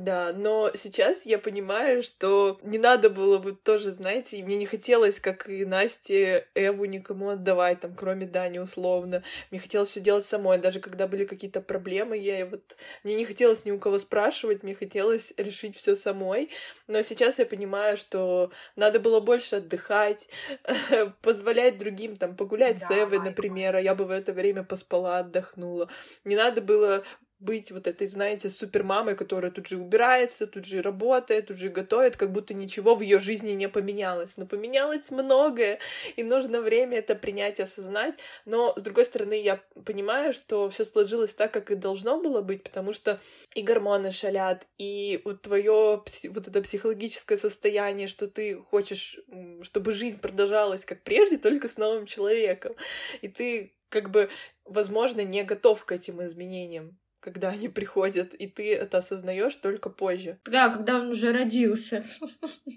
[0.00, 4.64] Да, но сейчас я понимаю, что не надо было бы тоже, знаете, и мне не
[4.64, 9.22] хотелось, как и Насте, Эву никому отдавать, там, кроме Дани, условно.
[9.50, 12.78] Мне хотелось все делать самой, даже когда были какие-то проблемы, я вот...
[13.04, 16.50] Мне не хотелось ни у кого спрашивать, мне хотелось решить все самой.
[16.86, 20.30] Но сейчас я понимаю, что надо было больше отдыхать,
[21.20, 25.18] позволять другим, там, погулять да, с Эвой, например, а я бы в это время поспала,
[25.18, 25.90] отдохнула.
[26.24, 27.04] Не надо было
[27.40, 32.16] быть вот этой, знаете, супермамой, которая тут же убирается, тут же работает, тут же готовит,
[32.16, 34.36] как будто ничего в ее жизни не поменялось.
[34.36, 35.78] Но поменялось многое,
[36.16, 38.16] и нужно время это принять, осознать.
[38.44, 42.62] Но, с другой стороны, я понимаю, что все сложилось так, как и должно было быть,
[42.62, 43.18] потому что
[43.54, 49.18] и гормоны шалят, и вот твое вот это психологическое состояние, что ты хочешь,
[49.62, 52.74] чтобы жизнь продолжалась как прежде, только с новым человеком.
[53.22, 54.30] И ты как бы,
[54.64, 60.38] возможно, не готов к этим изменениям когда они приходят, и ты это осознаешь только позже.
[60.44, 62.02] Да, когда он уже родился.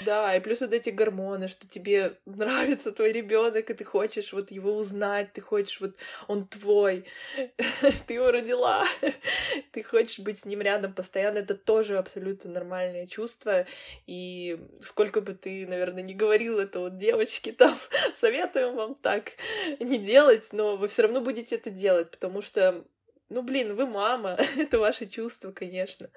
[0.05, 4.51] Да, и плюс вот эти гормоны, что тебе нравится твой ребенок, и ты хочешь вот
[4.51, 5.95] его узнать, ты хочешь вот
[6.27, 7.05] он твой,
[8.07, 8.85] ты его родила,
[9.71, 13.65] ты хочешь быть с ним рядом постоянно, это тоже абсолютно нормальное чувство,
[14.07, 17.77] и сколько бы ты, наверное, не говорил это вот девочки там,
[18.13, 19.31] советуем вам так
[19.79, 22.85] не делать, но вы все равно будете это делать, потому что
[23.33, 26.09] ну, блин, вы мама, это ваши чувства, конечно.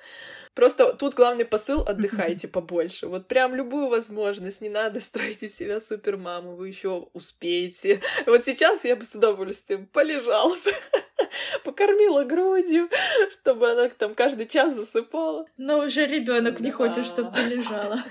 [0.54, 3.06] Просто тут главный посыл— отдыхайте побольше.
[3.06, 8.00] Вот прям любую возможность, не надо строить из себя супер маму, вы еще успеете.
[8.26, 10.56] Вот сейчас я бы с удовольствием полежала
[11.64, 12.88] покормила грудью,
[13.30, 15.46] чтобы она там каждый час засыпала.
[15.56, 18.02] Но уже ребенок не хочет, чтобы полежала.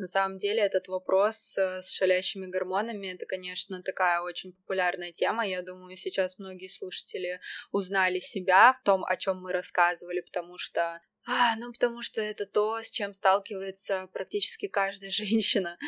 [0.00, 5.46] На самом деле этот вопрос э, с шалящими гормонами, это, конечно, такая очень популярная тема.
[5.46, 7.38] Я думаю, сейчас многие слушатели
[7.70, 12.44] узнали себя в том, о чем мы рассказывали, потому что а, ну, потому что это
[12.44, 15.78] то, с чем сталкивается практически каждая женщина.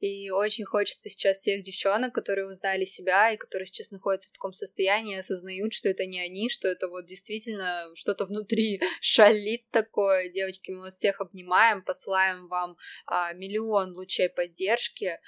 [0.00, 4.54] И очень хочется сейчас всех девчонок, которые узнали себя и которые сейчас находятся в таком
[4.54, 10.30] состоянии, осознают, что это не они, что это вот действительно что-то внутри шалит такое.
[10.30, 15.20] Девочки, мы вас всех обнимаем, посылаем вам а, миллион лучей поддержки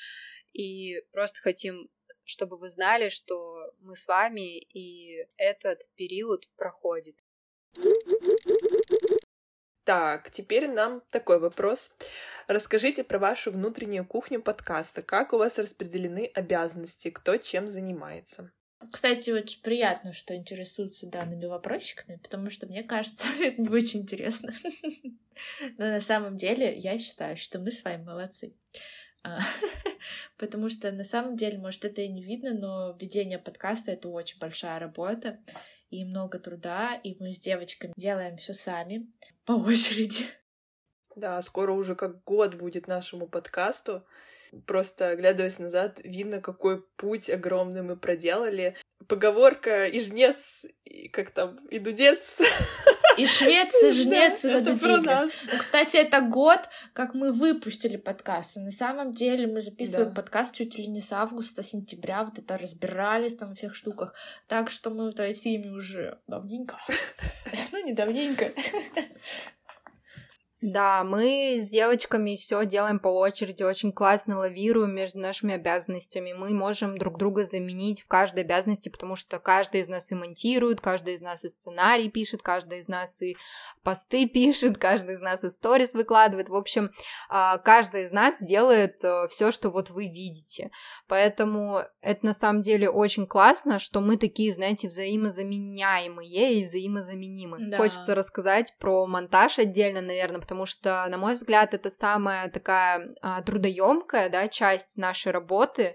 [0.54, 1.90] и просто хотим
[2.24, 7.16] чтобы вы знали, что мы с вами, и этот период проходит.
[9.88, 11.96] Так, теперь нам такой вопрос.
[12.46, 15.00] Расскажите про вашу внутреннюю кухню подкаста.
[15.00, 17.08] Как у вас распределены обязанности?
[17.08, 18.52] Кто чем занимается?
[18.92, 24.52] Кстати, очень приятно, что интересуются данными вопросиками, потому что мне кажется, это не очень интересно.
[25.78, 28.52] Но на самом деле я считаю, что мы с вами молодцы.
[29.22, 29.40] А,
[30.36, 34.38] потому что на самом деле, может, это и не видно, но ведение подкаста— это очень
[34.38, 35.40] большая работа
[35.90, 39.10] и много труда, и мы с девочками делаем все сами
[39.44, 40.26] по очереди.
[41.16, 44.04] Да, скоро уже как год будет нашему подкасту.
[44.66, 48.76] Просто, оглядываясь назад, видно, какой путь огромный мы проделали.
[49.08, 52.38] Поговорка «и жнец», и как там, и дудец.
[53.16, 55.32] И швец, и жнец, и надудигас.
[55.50, 56.60] Ну, кстати, это год,
[56.92, 58.58] как мы выпустили подкаст.
[58.58, 60.14] И на самом деле мы записываем да.
[60.14, 64.14] подкаст чуть ли не с августа, сентября, вот это разбирались там во всех штуках.
[64.46, 66.78] Так что мы в этой теме уже давненько.
[67.72, 68.52] Ну, не давненько.
[70.60, 76.32] Да, мы с девочками все делаем по очереди, очень классно лавируем между нашими обязанностями.
[76.32, 80.80] Мы можем друг друга заменить в каждой обязанности, потому что каждый из нас и монтирует,
[80.80, 83.36] каждый из нас и сценарий пишет, каждый из нас и
[83.84, 86.48] посты пишет, каждый из нас и сторис выкладывает.
[86.48, 86.90] В общем,
[87.28, 90.72] а, каждый из нас делает э, все, что вот вы видите.
[91.06, 97.58] Поэтому это на самом деле очень классно, что мы такие, знаете, взаимозаменяемые и взаимозаменимы.
[97.60, 97.76] Да.
[97.76, 103.42] Хочется рассказать про монтаж отдельно, наверное, потому что, на мой взгляд, это самая такая а,
[103.42, 105.94] трудоемкая да, часть нашей работы.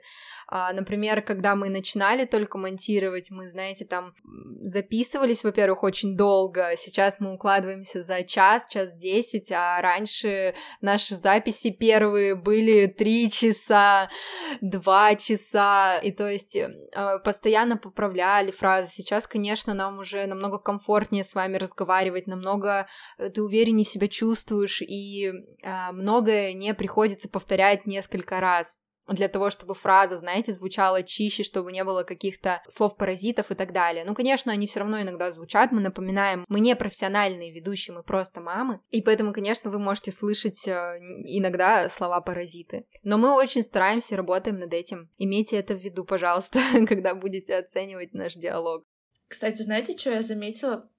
[0.55, 4.13] А, например, когда мы начинали только монтировать, мы, знаете, там
[4.61, 6.73] записывались, во-первых, очень долго.
[6.77, 14.11] Сейчас мы укладываемся за час, час десять, а раньше наши записи первые были три часа,
[14.61, 16.69] два часа, и то есть э,
[17.25, 18.91] постоянно поправляли фразы.
[18.91, 22.85] Сейчас, конечно, нам уже намного комфортнее с вами разговаривать, намного
[23.17, 25.31] э, ты увереннее себя чувствуешь, и
[25.63, 31.71] э, многое не приходится повторять несколько раз для того, чтобы фраза, знаете, звучала чище, чтобы
[31.71, 34.05] не было каких-то слов-паразитов и так далее.
[34.05, 38.41] Ну, конечно, они все равно иногда звучат, мы напоминаем, мы не профессиональные ведущие, мы просто
[38.41, 40.71] мамы, и поэтому, конечно, вы можете слышать э,
[41.25, 42.85] иногда слова-паразиты.
[43.03, 45.09] Но мы очень стараемся, работаем над этим.
[45.17, 48.83] Имейте это в виду, пожалуйста, когда будете оценивать наш диалог.
[49.27, 50.89] Кстати, знаете, что я заметила?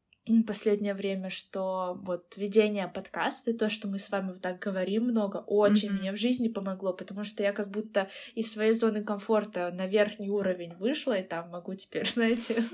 [0.46, 5.04] Последнее время, что вот ведение подкаста и то, что мы с вами вот так говорим
[5.04, 6.00] много, очень mm-hmm.
[6.00, 10.30] мне в жизни помогло, потому что я как будто из своей зоны комфорта на верхний
[10.30, 12.64] уровень вышла, и там могу теперь, знаете,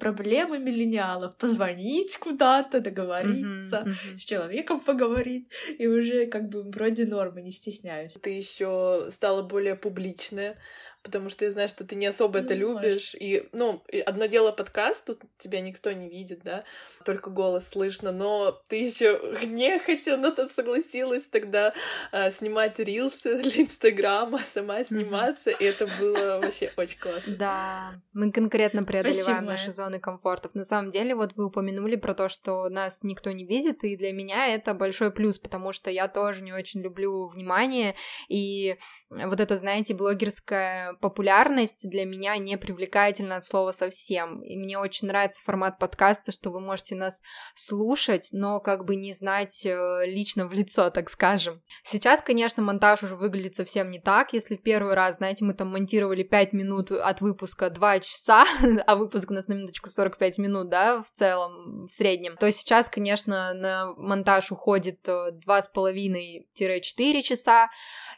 [0.00, 3.90] проблемы миллениалов, позвонить куда-то, договориться, mm-hmm.
[3.90, 4.18] Mm-hmm.
[4.18, 5.48] с человеком поговорить,
[5.78, 8.14] и уже как бы вроде нормы, не стесняюсь.
[8.14, 10.56] Ты еще стала более публичная,
[11.04, 13.12] потому что я знаю, что ты не особо ну, это любишь.
[13.12, 13.22] Может.
[13.22, 16.64] И, ну, одно дело подкаст, тут тебя никто не видит, да,
[17.04, 21.74] только голос слышно, но ты еще не хотела, но ты согласилась тогда
[22.10, 25.56] а, снимать рилсы для Инстаграма, сама сниматься, mm-hmm.
[25.60, 27.36] и это было вообще очень классно.
[27.36, 29.50] Да, мы конкретно преодолеваем Спасибо.
[29.50, 30.54] наши зоны комфортов.
[30.54, 34.12] На самом деле, вот вы упомянули про то, что нас никто не видит, и для
[34.12, 37.94] меня это большой плюс, потому что я тоже не очень люблю внимание,
[38.28, 38.76] и
[39.10, 44.42] вот это, знаете, блогерская популярность для меня не привлекательна от слова совсем.
[44.42, 47.22] И мне очень нравится формат подкаста, что вы можете нас
[47.54, 51.62] слушать, но как бы не знать э, лично в лицо, так скажем.
[51.82, 54.32] Сейчас, конечно, монтаж уже выглядит совсем не так.
[54.32, 58.44] Если первый раз, знаете, мы там монтировали 5 минут от выпуска 2 часа,
[58.86, 62.88] а выпуск у нас на минуточку 45 минут, да, в целом, в среднем, то сейчас,
[62.88, 67.68] конечно, на монтаж уходит 2,5-4 э, часа.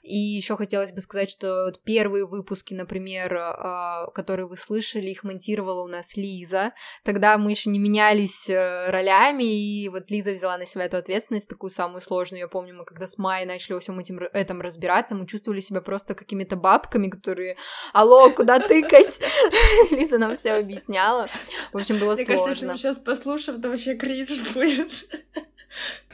[0.02, 2.26] И еще хотелось бы сказать, что вот первые
[2.66, 6.72] выпуски, например, а, которые вы слышали, их монтировала у нас Лиза.
[7.04, 11.48] Тогда мы еще не менялись э, ролями, и вот Лиза взяла на себя эту ответственность,
[11.48, 12.40] такую самую сложную.
[12.40, 15.80] Я помню, мы когда с Майей начали во всем этим, этом разбираться, мы чувствовали себя
[15.80, 17.56] просто какими-то бабками, которые
[17.92, 19.20] «Алло, куда тыкать?»
[19.90, 21.28] Лиза нам все объясняла.
[21.72, 22.24] В общем, было сложно.
[22.24, 24.92] Мне кажется, если мы сейчас послушаем, то вообще кринж будет.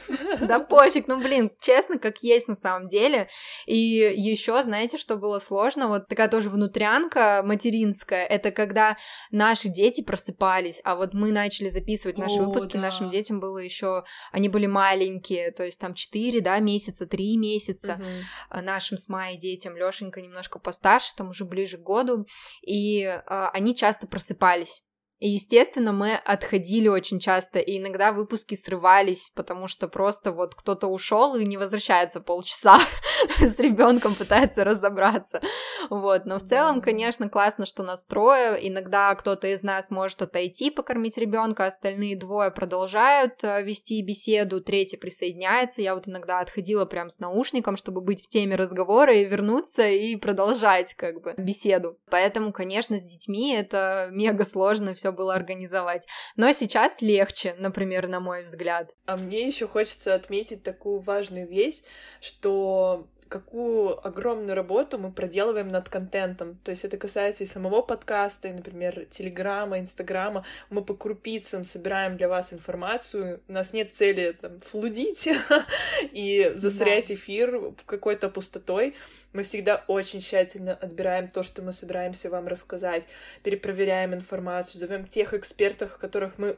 [0.41, 3.29] Да пофиг, ну блин, честно, как есть на самом деле.
[3.65, 5.87] И еще, знаете, что было сложно?
[5.87, 8.97] Вот такая тоже внутрянка материнская, это когда
[9.31, 12.83] наши дети просыпались, а вот мы начали записывать наши О, выпуски, да.
[12.83, 17.99] нашим детям было еще, они были маленькие, то есть там 4, да, месяца, 3 месяца,
[17.99, 18.61] угу.
[18.61, 22.25] нашим с Майей детям, Лешенька немножко постарше, там уже ближе к году,
[22.61, 24.83] и а, они часто просыпались.
[25.23, 30.87] И, естественно, мы отходили очень часто, и иногда выпуски срывались, потому что просто вот кто-то
[30.87, 32.77] ушел и не возвращается полчаса
[33.39, 35.41] с ребенком, пытается разобраться.
[35.89, 38.57] Вот, но в целом, конечно, классно, что нас трое.
[38.67, 44.97] Иногда кто-то из нас может отойти покормить ребенка, остальные двое продолжают э, вести беседу, третий
[44.97, 45.81] присоединяется.
[45.81, 50.15] Я вот иногда отходила прям с наушником, чтобы быть в теме разговора и вернуться и
[50.15, 51.97] продолжать как бы беседу.
[52.09, 56.07] Поэтому, конечно, с детьми это мега сложно все было организовать.
[56.35, 58.91] Но сейчас легче, например, на мой взгляд.
[59.05, 61.81] А мне еще хочется отметить такую важную вещь,
[62.21, 66.59] что какую огромную работу мы проделываем над контентом.
[66.63, 70.45] То есть это касается и самого подкаста, и, например, Телеграма, Инстаграма.
[70.69, 73.41] Мы по крупицам собираем для вас информацию.
[73.47, 75.27] У нас нет цели там, флудить
[76.11, 77.15] и засорять да.
[77.15, 78.93] эфир какой-то пустотой.
[79.33, 83.05] Мы всегда очень тщательно отбираем то, что мы собираемся вам рассказать,
[83.41, 86.55] перепроверяем информацию, зовем тех экспертов, которых мы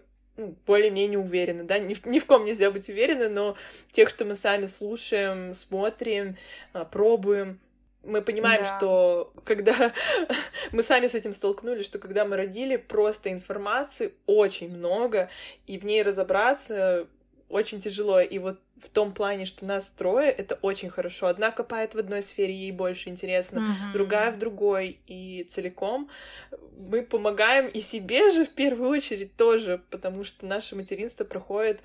[0.66, 3.56] более-менее уверены, да, ни, ни в ком нельзя быть уверены, но
[3.92, 6.36] тех, что мы сами слушаем, смотрим,
[6.74, 7.60] а, пробуем,
[8.04, 8.78] мы понимаем, да.
[8.78, 9.94] что когда
[10.72, 15.30] мы сами с этим столкнулись, что когда мы родили, просто информации очень много,
[15.68, 17.08] и в ней разобраться
[17.50, 18.20] очень тяжело.
[18.20, 21.28] И вот в том плане, что нас трое, это очень хорошо.
[21.28, 23.94] Одна копает в одной сфере, ей больше интересно, mm-hmm.
[23.94, 26.10] другая в другой, и целиком
[26.78, 31.82] мы помогаем и себе же в первую очередь тоже, потому что наше материнство проходит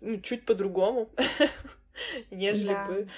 [0.00, 1.10] ну, чуть по-другому,
[2.30, 3.08] нежели бы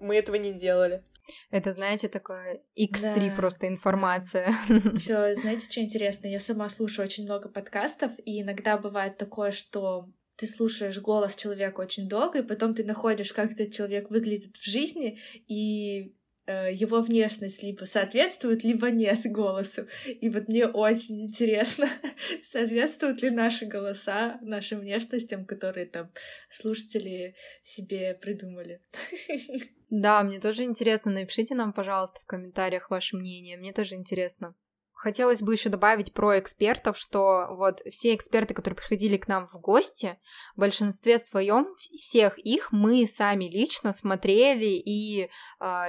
[0.00, 1.02] мы этого не делали.
[1.50, 3.34] Это, знаете, такое X3 да.
[3.36, 4.48] просто информация.
[4.68, 6.26] Еще, знаете, что интересно?
[6.26, 10.08] Я сама слушаю очень много подкастов, и иногда бывает такое, что
[10.42, 14.64] ты слушаешь голос человека очень долго, и потом ты находишь, как этот человек выглядит в
[14.64, 16.16] жизни, и
[16.46, 19.86] э, его внешность либо соответствует, либо нет голосу.
[20.04, 21.88] И вот мне очень интересно,
[22.42, 26.10] соответствуют ли наши голоса нашим внешностям, которые там
[26.50, 28.80] слушатели себе придумали.
[29.94, 31.12] Да, мне тоже интересно.
[31.12, 33.58] Напишите нам, пожалуйста, в комментариях ваше мнение.
[33.58, 34.54] Мне тоже интересно.
[35.02, 39.60] Хотелось бы еще добавить про экспертов, что вот все эксперты, которые приходили к нам в
[39.60, 40.16] гости,
[40.54, 45.28] в большинстве своем всех их мы сами лично смотрели и э,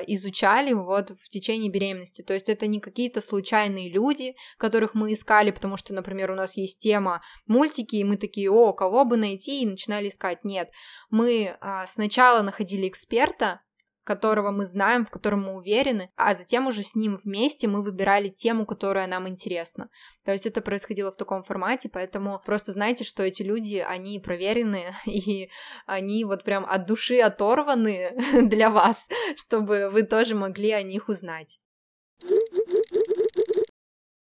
[0.08, 2.24] изучали вот в течение беременности.
[2.24, 6.58] То есть это не какие-то случайные люди, которых мы искали, потому что, например, у нас
[6.58, 10.44] есть тема мультики, и мы такие, о, кого бы найти, и начинали искать.
[10.44, 10.72] Нет,
[11.12, 13.62] мы э, сначала находили эксперта,
[14.04, 18.30] которого мы знаем, в котором мы уверены, а затем уже с ним вместе мы выбирали
[18.30, 19.90] тему, которая нам интересна.
[20.26, 24.94] То есть это происходило в таком формате, поэтому просто знайте, что эти люди, они проверенные,
[25.06, 25.50] и
[25.86, 28.12] они вот прям от души оторваны
[28.48, 31.60] для вас, чтобы вы тоже могли о них узнать.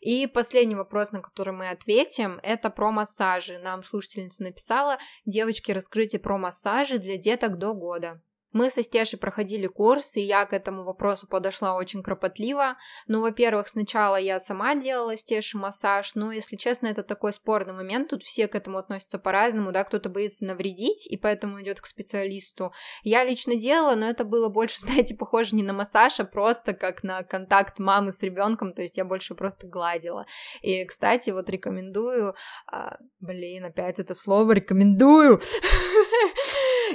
[0.07, 3.59] И последний вопрос, на который мы ответим, это про массажи.
[3.59, 8.23] Нам слушательница написала, девочки, раскрытие про массажи для деток до года.
[8.57, 12.79] Мы со Стешей проходили курс, и я к этому вопросу подошла очень кропотливо.
[13.07, 18.09] Ну, во-первых, сначала я сама делала Стеше массаж, но, если честно, это такой спорный момент,
[18.09, 22.73] тут все к этому относятся по-разному, да, кто-то боится навредить, и поэтому идет к специалисту.
[23.03, 27.03] Я лично делала, но это было больше, знаете, похоже не на массаж, а просто как
[27.03, 30.25] на контакт мамы с ребенком, то есть я больше просто гладила.
[30.63, 32.35] И, кстати, вот рекомендую,
[32.73, 35.43] а, блин, опять это слово рекомендую.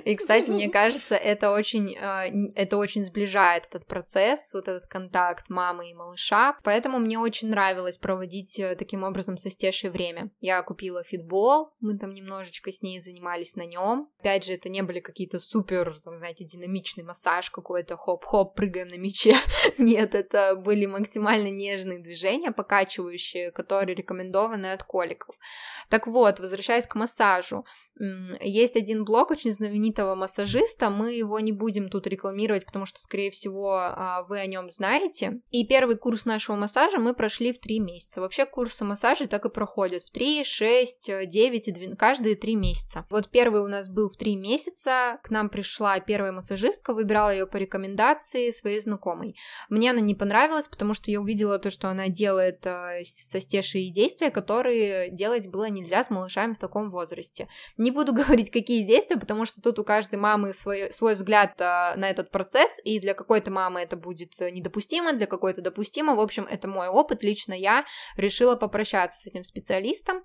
[0.05, 2.25] И, кстати, мне кажется, это очень, а,
[2.55, 6.57] это очень сближает этот процесс, вот этот контакт мамы и малыша.
[6.63, 10.31] Поэтому мне очень нравилось проводить э, таким образом со Стешей время.
[10.39, 14.09] Я купила фитбол, мы там немножечко с ней занимались на нем.
[14.19, 18.97] Опять же, это не были какие-то супер, там, знаете, динамичный массаж какой-то, хоп-хоп, прыгаем на
[18.97, 19.35] мече.
[19.77, 25.35] Нет, это были максимально нежные движения, покачивающие, которые рекомендованы от коликов.
[25.89, 27.65] Так вот, возвращаясь к массажу,
[28.41, 33.31] есть один блог очень знаменитого массажиста, мы его не будем тут рекламировать, потому что, скорее
[33.31, 35.41] всего, а, вы о нем знаете.
[35.51, 38.21] И первый курс нашего массажа мы прошли в три месяца.
[38.21, 43.05] Вообще курсы массажей так и проходят в 3, 6, 9 и 12, каждые три месяца.
[43.09, 47.47] Вот первый у нас был в три месяца, к нам пришла первая массажистка, выбирала ее
[47.47, 49.35] по рекомендации своей знакомой.
[49.69, 53.89] Мне она не понравилась, потому что я увидела то, что она делает э, со стешей
[53.89, 57.47] действия, которые делать было нельзя с малышами в таком возрасте.
[57.77, 61.95] Не буду говорить, какие действия, потому что тут у каждой мамы свой, свой взгляд э,
[61.95, 66.15] на этот процесс, и для какой-то мамы это будет недопустимо, для какой-то допустимо.
[66.15, 67.23] В общем, это мой опыт.
[67.23, 67.85] Лично я
[68.17, 70.23] решила попрощаться с этим специалистом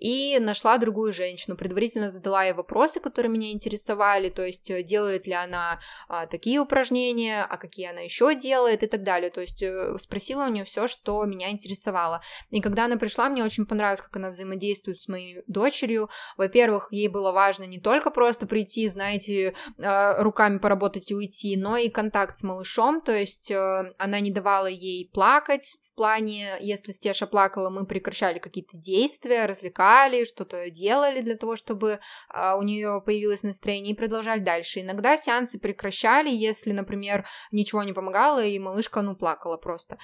[0.00, 1.56] и нашла другую женщину.
[1.56, 6.58] Предварительно задала ей вопросы, которые меня интересовали, то есть э, делает ли она а, такие
[6.60, 9.30] упражнения, а какие она еще делает и так далее.
[9.30, 12.22] То есть э, спросила у нее все, что меня интересовало.
[12.50, 16.08] И когда она пришла, мне очень понравилось, как она взаимодействует с моей дочерью.
[16.36, 21.76] Во-первых, ей было важно не только просто прийти, знаете, э, руками поработать и уйти, но
[21.76, 27.26] и контакт с малышом, то есть она не давала ей плакать в плане, если Стеша
[27.26, 33.42] плакала, мы прекращали какие-то действия, развлекали, что-то делали для того, чтобы а, у нее появилось
[33.42, 34.80] настроение и продолжали дальше.
[34.80, 39.98] Иногда сеансы прекращали, если, например, ничего не помогало, и малышка, ну, плакала просто.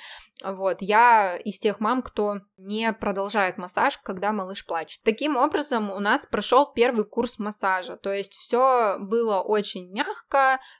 [0.44, 5.02] Вот, я из тех мам, кто не продолжает массаж, когда малыш плачет.
[5.04, 10.15] Таким образом, у нас прошел первый курс массажа, то есть все было очень мягко,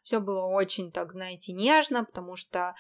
[0.03, 2.75] все было очень, так знаете, нежно, потому что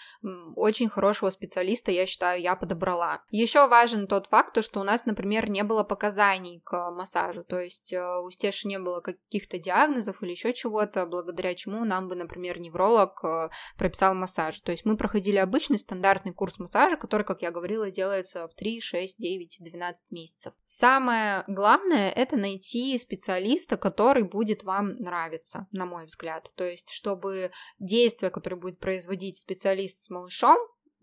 [0.54, 3.22] очень хорошего специалиста, я считаю, я подобрала.
[3.30, 7.92] Еще важен тот факт, что у нас, например, не было показаний к массажу, то есть
[7.92, 12.58] э, у Стеши не было каких-то диагнозов или еще чего-то, благодаря чему нам бы, например,
[12.58, 14.60] невролог э, прописал массаж.
[14.60, 18.80] То есть мы проходили обычный стандартный курс массажа, который, как я говорила, делается в 3,
[18.80, 20.54] 6, 9, 12 месяцев.
[20.64, 26.45] Самое главное— это найти специалиста, который будет вам нравиться, на мой взгляд.
[26.54, 30.58] То есть, чтобы действия, которые будет производить специалист с малышом,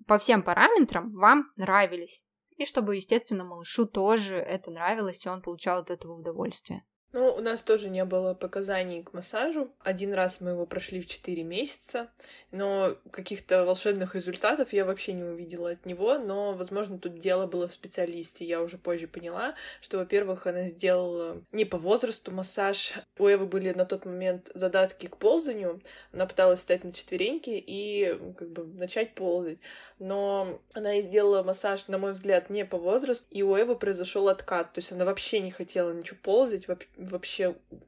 [0.07, 2.23] по всем параметрам вам нравились.
[2.57, 6.85] И чтобы, естественно, малышу тоже это нравилось, и он получал от этого удовольствие.
[7.13, 9.71] Ну, у нас тоже не было показаний к массажу.
[9.83, 12.09] Один раз мы его прошли в 4 месяца,
[12.49, 17.67] но каких-то волшебных результатов я вообще не увидела от него, но, возможно, тут дело было
[17.67, 18.45] в специалисте.
[18.45, 22.93] Я уже позже поняла, что, во-первых, она сделала не по возрасту массаж.
[23.19, 25.81] У Эвы были на тот момент задатки к ползанию.
[26.13, 29.59] Она пыталась встать на четвереньки и как бы начать ползать.
[29.99, 34.29] Но она и сделала массаж, на мой взгляд, не по возрасту, и у Эвы произошел
[34.29, 34.73] откат.
[34.73, 36.87] То есть она вообще не хотела ничего ползать, вообще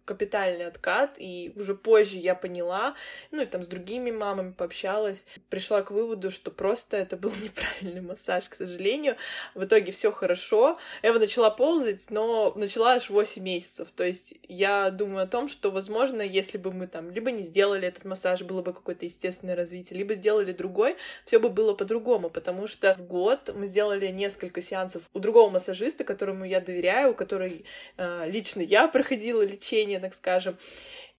[0.05, 2.95] капитальный откат, и уже позже я поняла,
[3.31, 8.01] ну и там с другими мамами пообщалась, пришла к выводу, что просто это был неправильный
[8.01, 9.17] массаж, к сожалению.
[9.53, 10.77] В итоге все хорошо.
[11.01, 13.89] Эва начала ползать, но начала аж 8 месяцев.
[13.95, 17.87] То есть я думаю о том, что, возможно, если бы мы там либо не сделали
[17.87, 20.95] этот массаж, было бы какое-то естественное развитие, либо сделали другой,
[21.25, 26.03] все бы было по-другому, потому что в год мы сделали несколько сеансов у другого массажиста,
[26.03, 27.65] которому я доверяю, у которой
[27.97, 30.57] э, лично я проходила лечение, так скажем.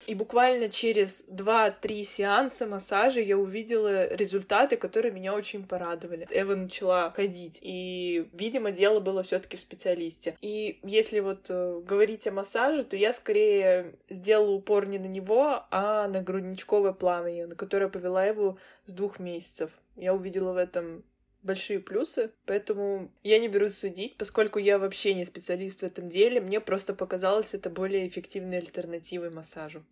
[0.07, 6.26] И буквально через 2-3 сеанса массажа я увидела результаты, которые меня очень порадовали.
[6.30, 10.37] Эва начала ходить, и, видимо, дело было все таки в специалисте.
[10.43, 15.64] И если вот э, говорить о массаже, то я скорее сделала упор не на него,
[15.70, 19.70] а на грудничковое плавание, на которое повела его с двух месяцев.
[19.97, 21.05] Я увидела в этом
[21.47, 26.40] большие плюсы, поэтому я не берусь судить, поскольку я вообще не специалист в этом деле,
[26.40, 29.84] мне просто показалось это более эффективной альтернативой массажу.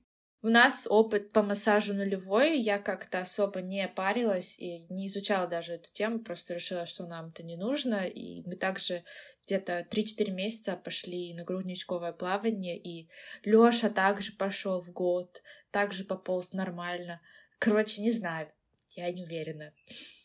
[0.43, 5.73] У нас опыт по массажу нулевой, я как-то особо не парилась и не изучала даже
[5.73, 9.05] эту тему, просто решила, что нам это не нужно, и мы также
[9.47, 13.09] где-то 3-4 месяца пошли на грудничковое плавание, и
[13.45, 17.23] Лёша также пошел в год, также пополз нормально.
[17.59, 18.53] Короче, не знаю,
[18.97, 19.73] я не уверена.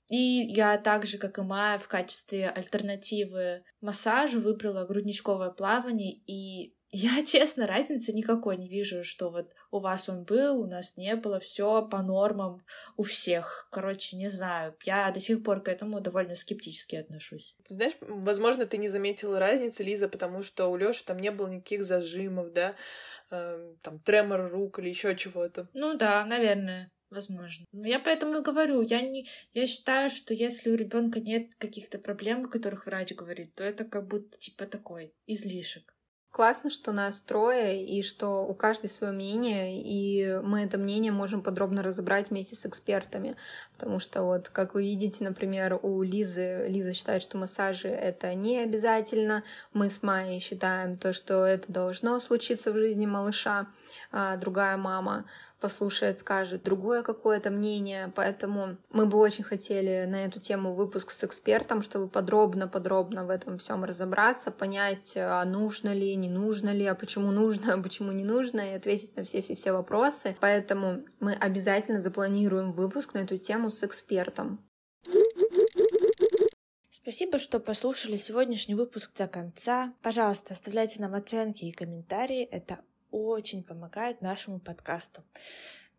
[0.10, 7.24] И я также, как и Майя, в качестве альтернативы массажу выбрала грудничковое плавание, и я,
[7.24, 11.40] честно, разницы никакой не вижу, что вот у вас он был, у нас не было,
[11.40, 12.66] все по нормам
[12.98, 13.68] у всех.
[13.72, 14.76] Короче, не знаю.
[14.84, 17.56] Я до сих пор к этому довольно скептически отношусь.
[17.68, 21.48] Ты знаешь, возможно, ты не заметила разницы, Лиза, потому что у Лёши там не было
[21.48, 22.74] никаких зажимов, да,
[23.30, 25.70] э, там тремор рук или еще чего-то.
[25.76, 26.92] Ну да, наверное.
[27.10, 27.66] Возможно.
[27.72, 32.46] Я поэтому и говорю, я не, я считаю, что если у ребенка нет каких-то проблем,
[32.46, 35.96] о которых врач говорит, то это как будто типа такой излишек.
[36.32, 41.42] Классно, что нас трое, и что у каждой свое мнение, и мы это мнение можем
[41.42, 43.36] подробно разобрать вместе с экспертами.
[43.74, 48.60] Потому что вот, как вы видите, например, у Лизы, Лиза считает, что массажи— это не
[48.60, 49.44] обязательно.
[49.74, 53.68] Мы с Майей считаем то, что это должно случиться в жизни малыша,
[54.12, 55.26] а другая мама
[55.60, 58.12] послушает, скажет другое какое-то мнение.
[58.16, 63.58] Поэтому мы бы очень хотели на эту тему выпуск с экспертом, чтобы подробно-подробно в этом
[63.58, 68.24] всем разобраться, понять, а нужно ли, не нужно ли, а почему нужно, а почему не
[68.24, 70.36] нужно, и ответить на все-все-все вопросы.
[70.40, 74.66] Поэтому мы обязательно запланируем выпуск на эту тему с экспертом.
[76.92, 79.94] Спасибо, что послушали сегодняшний выпуск до конца.
[80.02, 82.44] Пожалуйста, оставляйте нам оценки и комментарии.
[82.44, 82.80] Это
[83.12, 85.24] очень помогает нашему подкасту.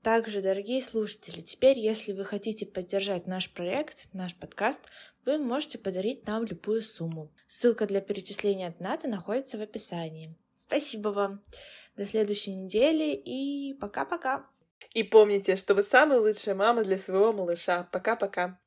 [0.02, 4.80] Также, дорогие слушатели, теперь, если вы хотите поддержать наш проект, наш подкаст,
[5.26, 7.30] вы можете подарить нам любую сумму.
[7.46, 10.34] Ссылка для перечисления доната находится в описании.
[10.56, 11.42] Спасибо вам.
[11.96, 14.46] До следующей недели и пока-пока.
[14.94, 17.88] И помните, что вы самая лучшая мама для своего малыша.
[17.92, 18.58] Пока-пока.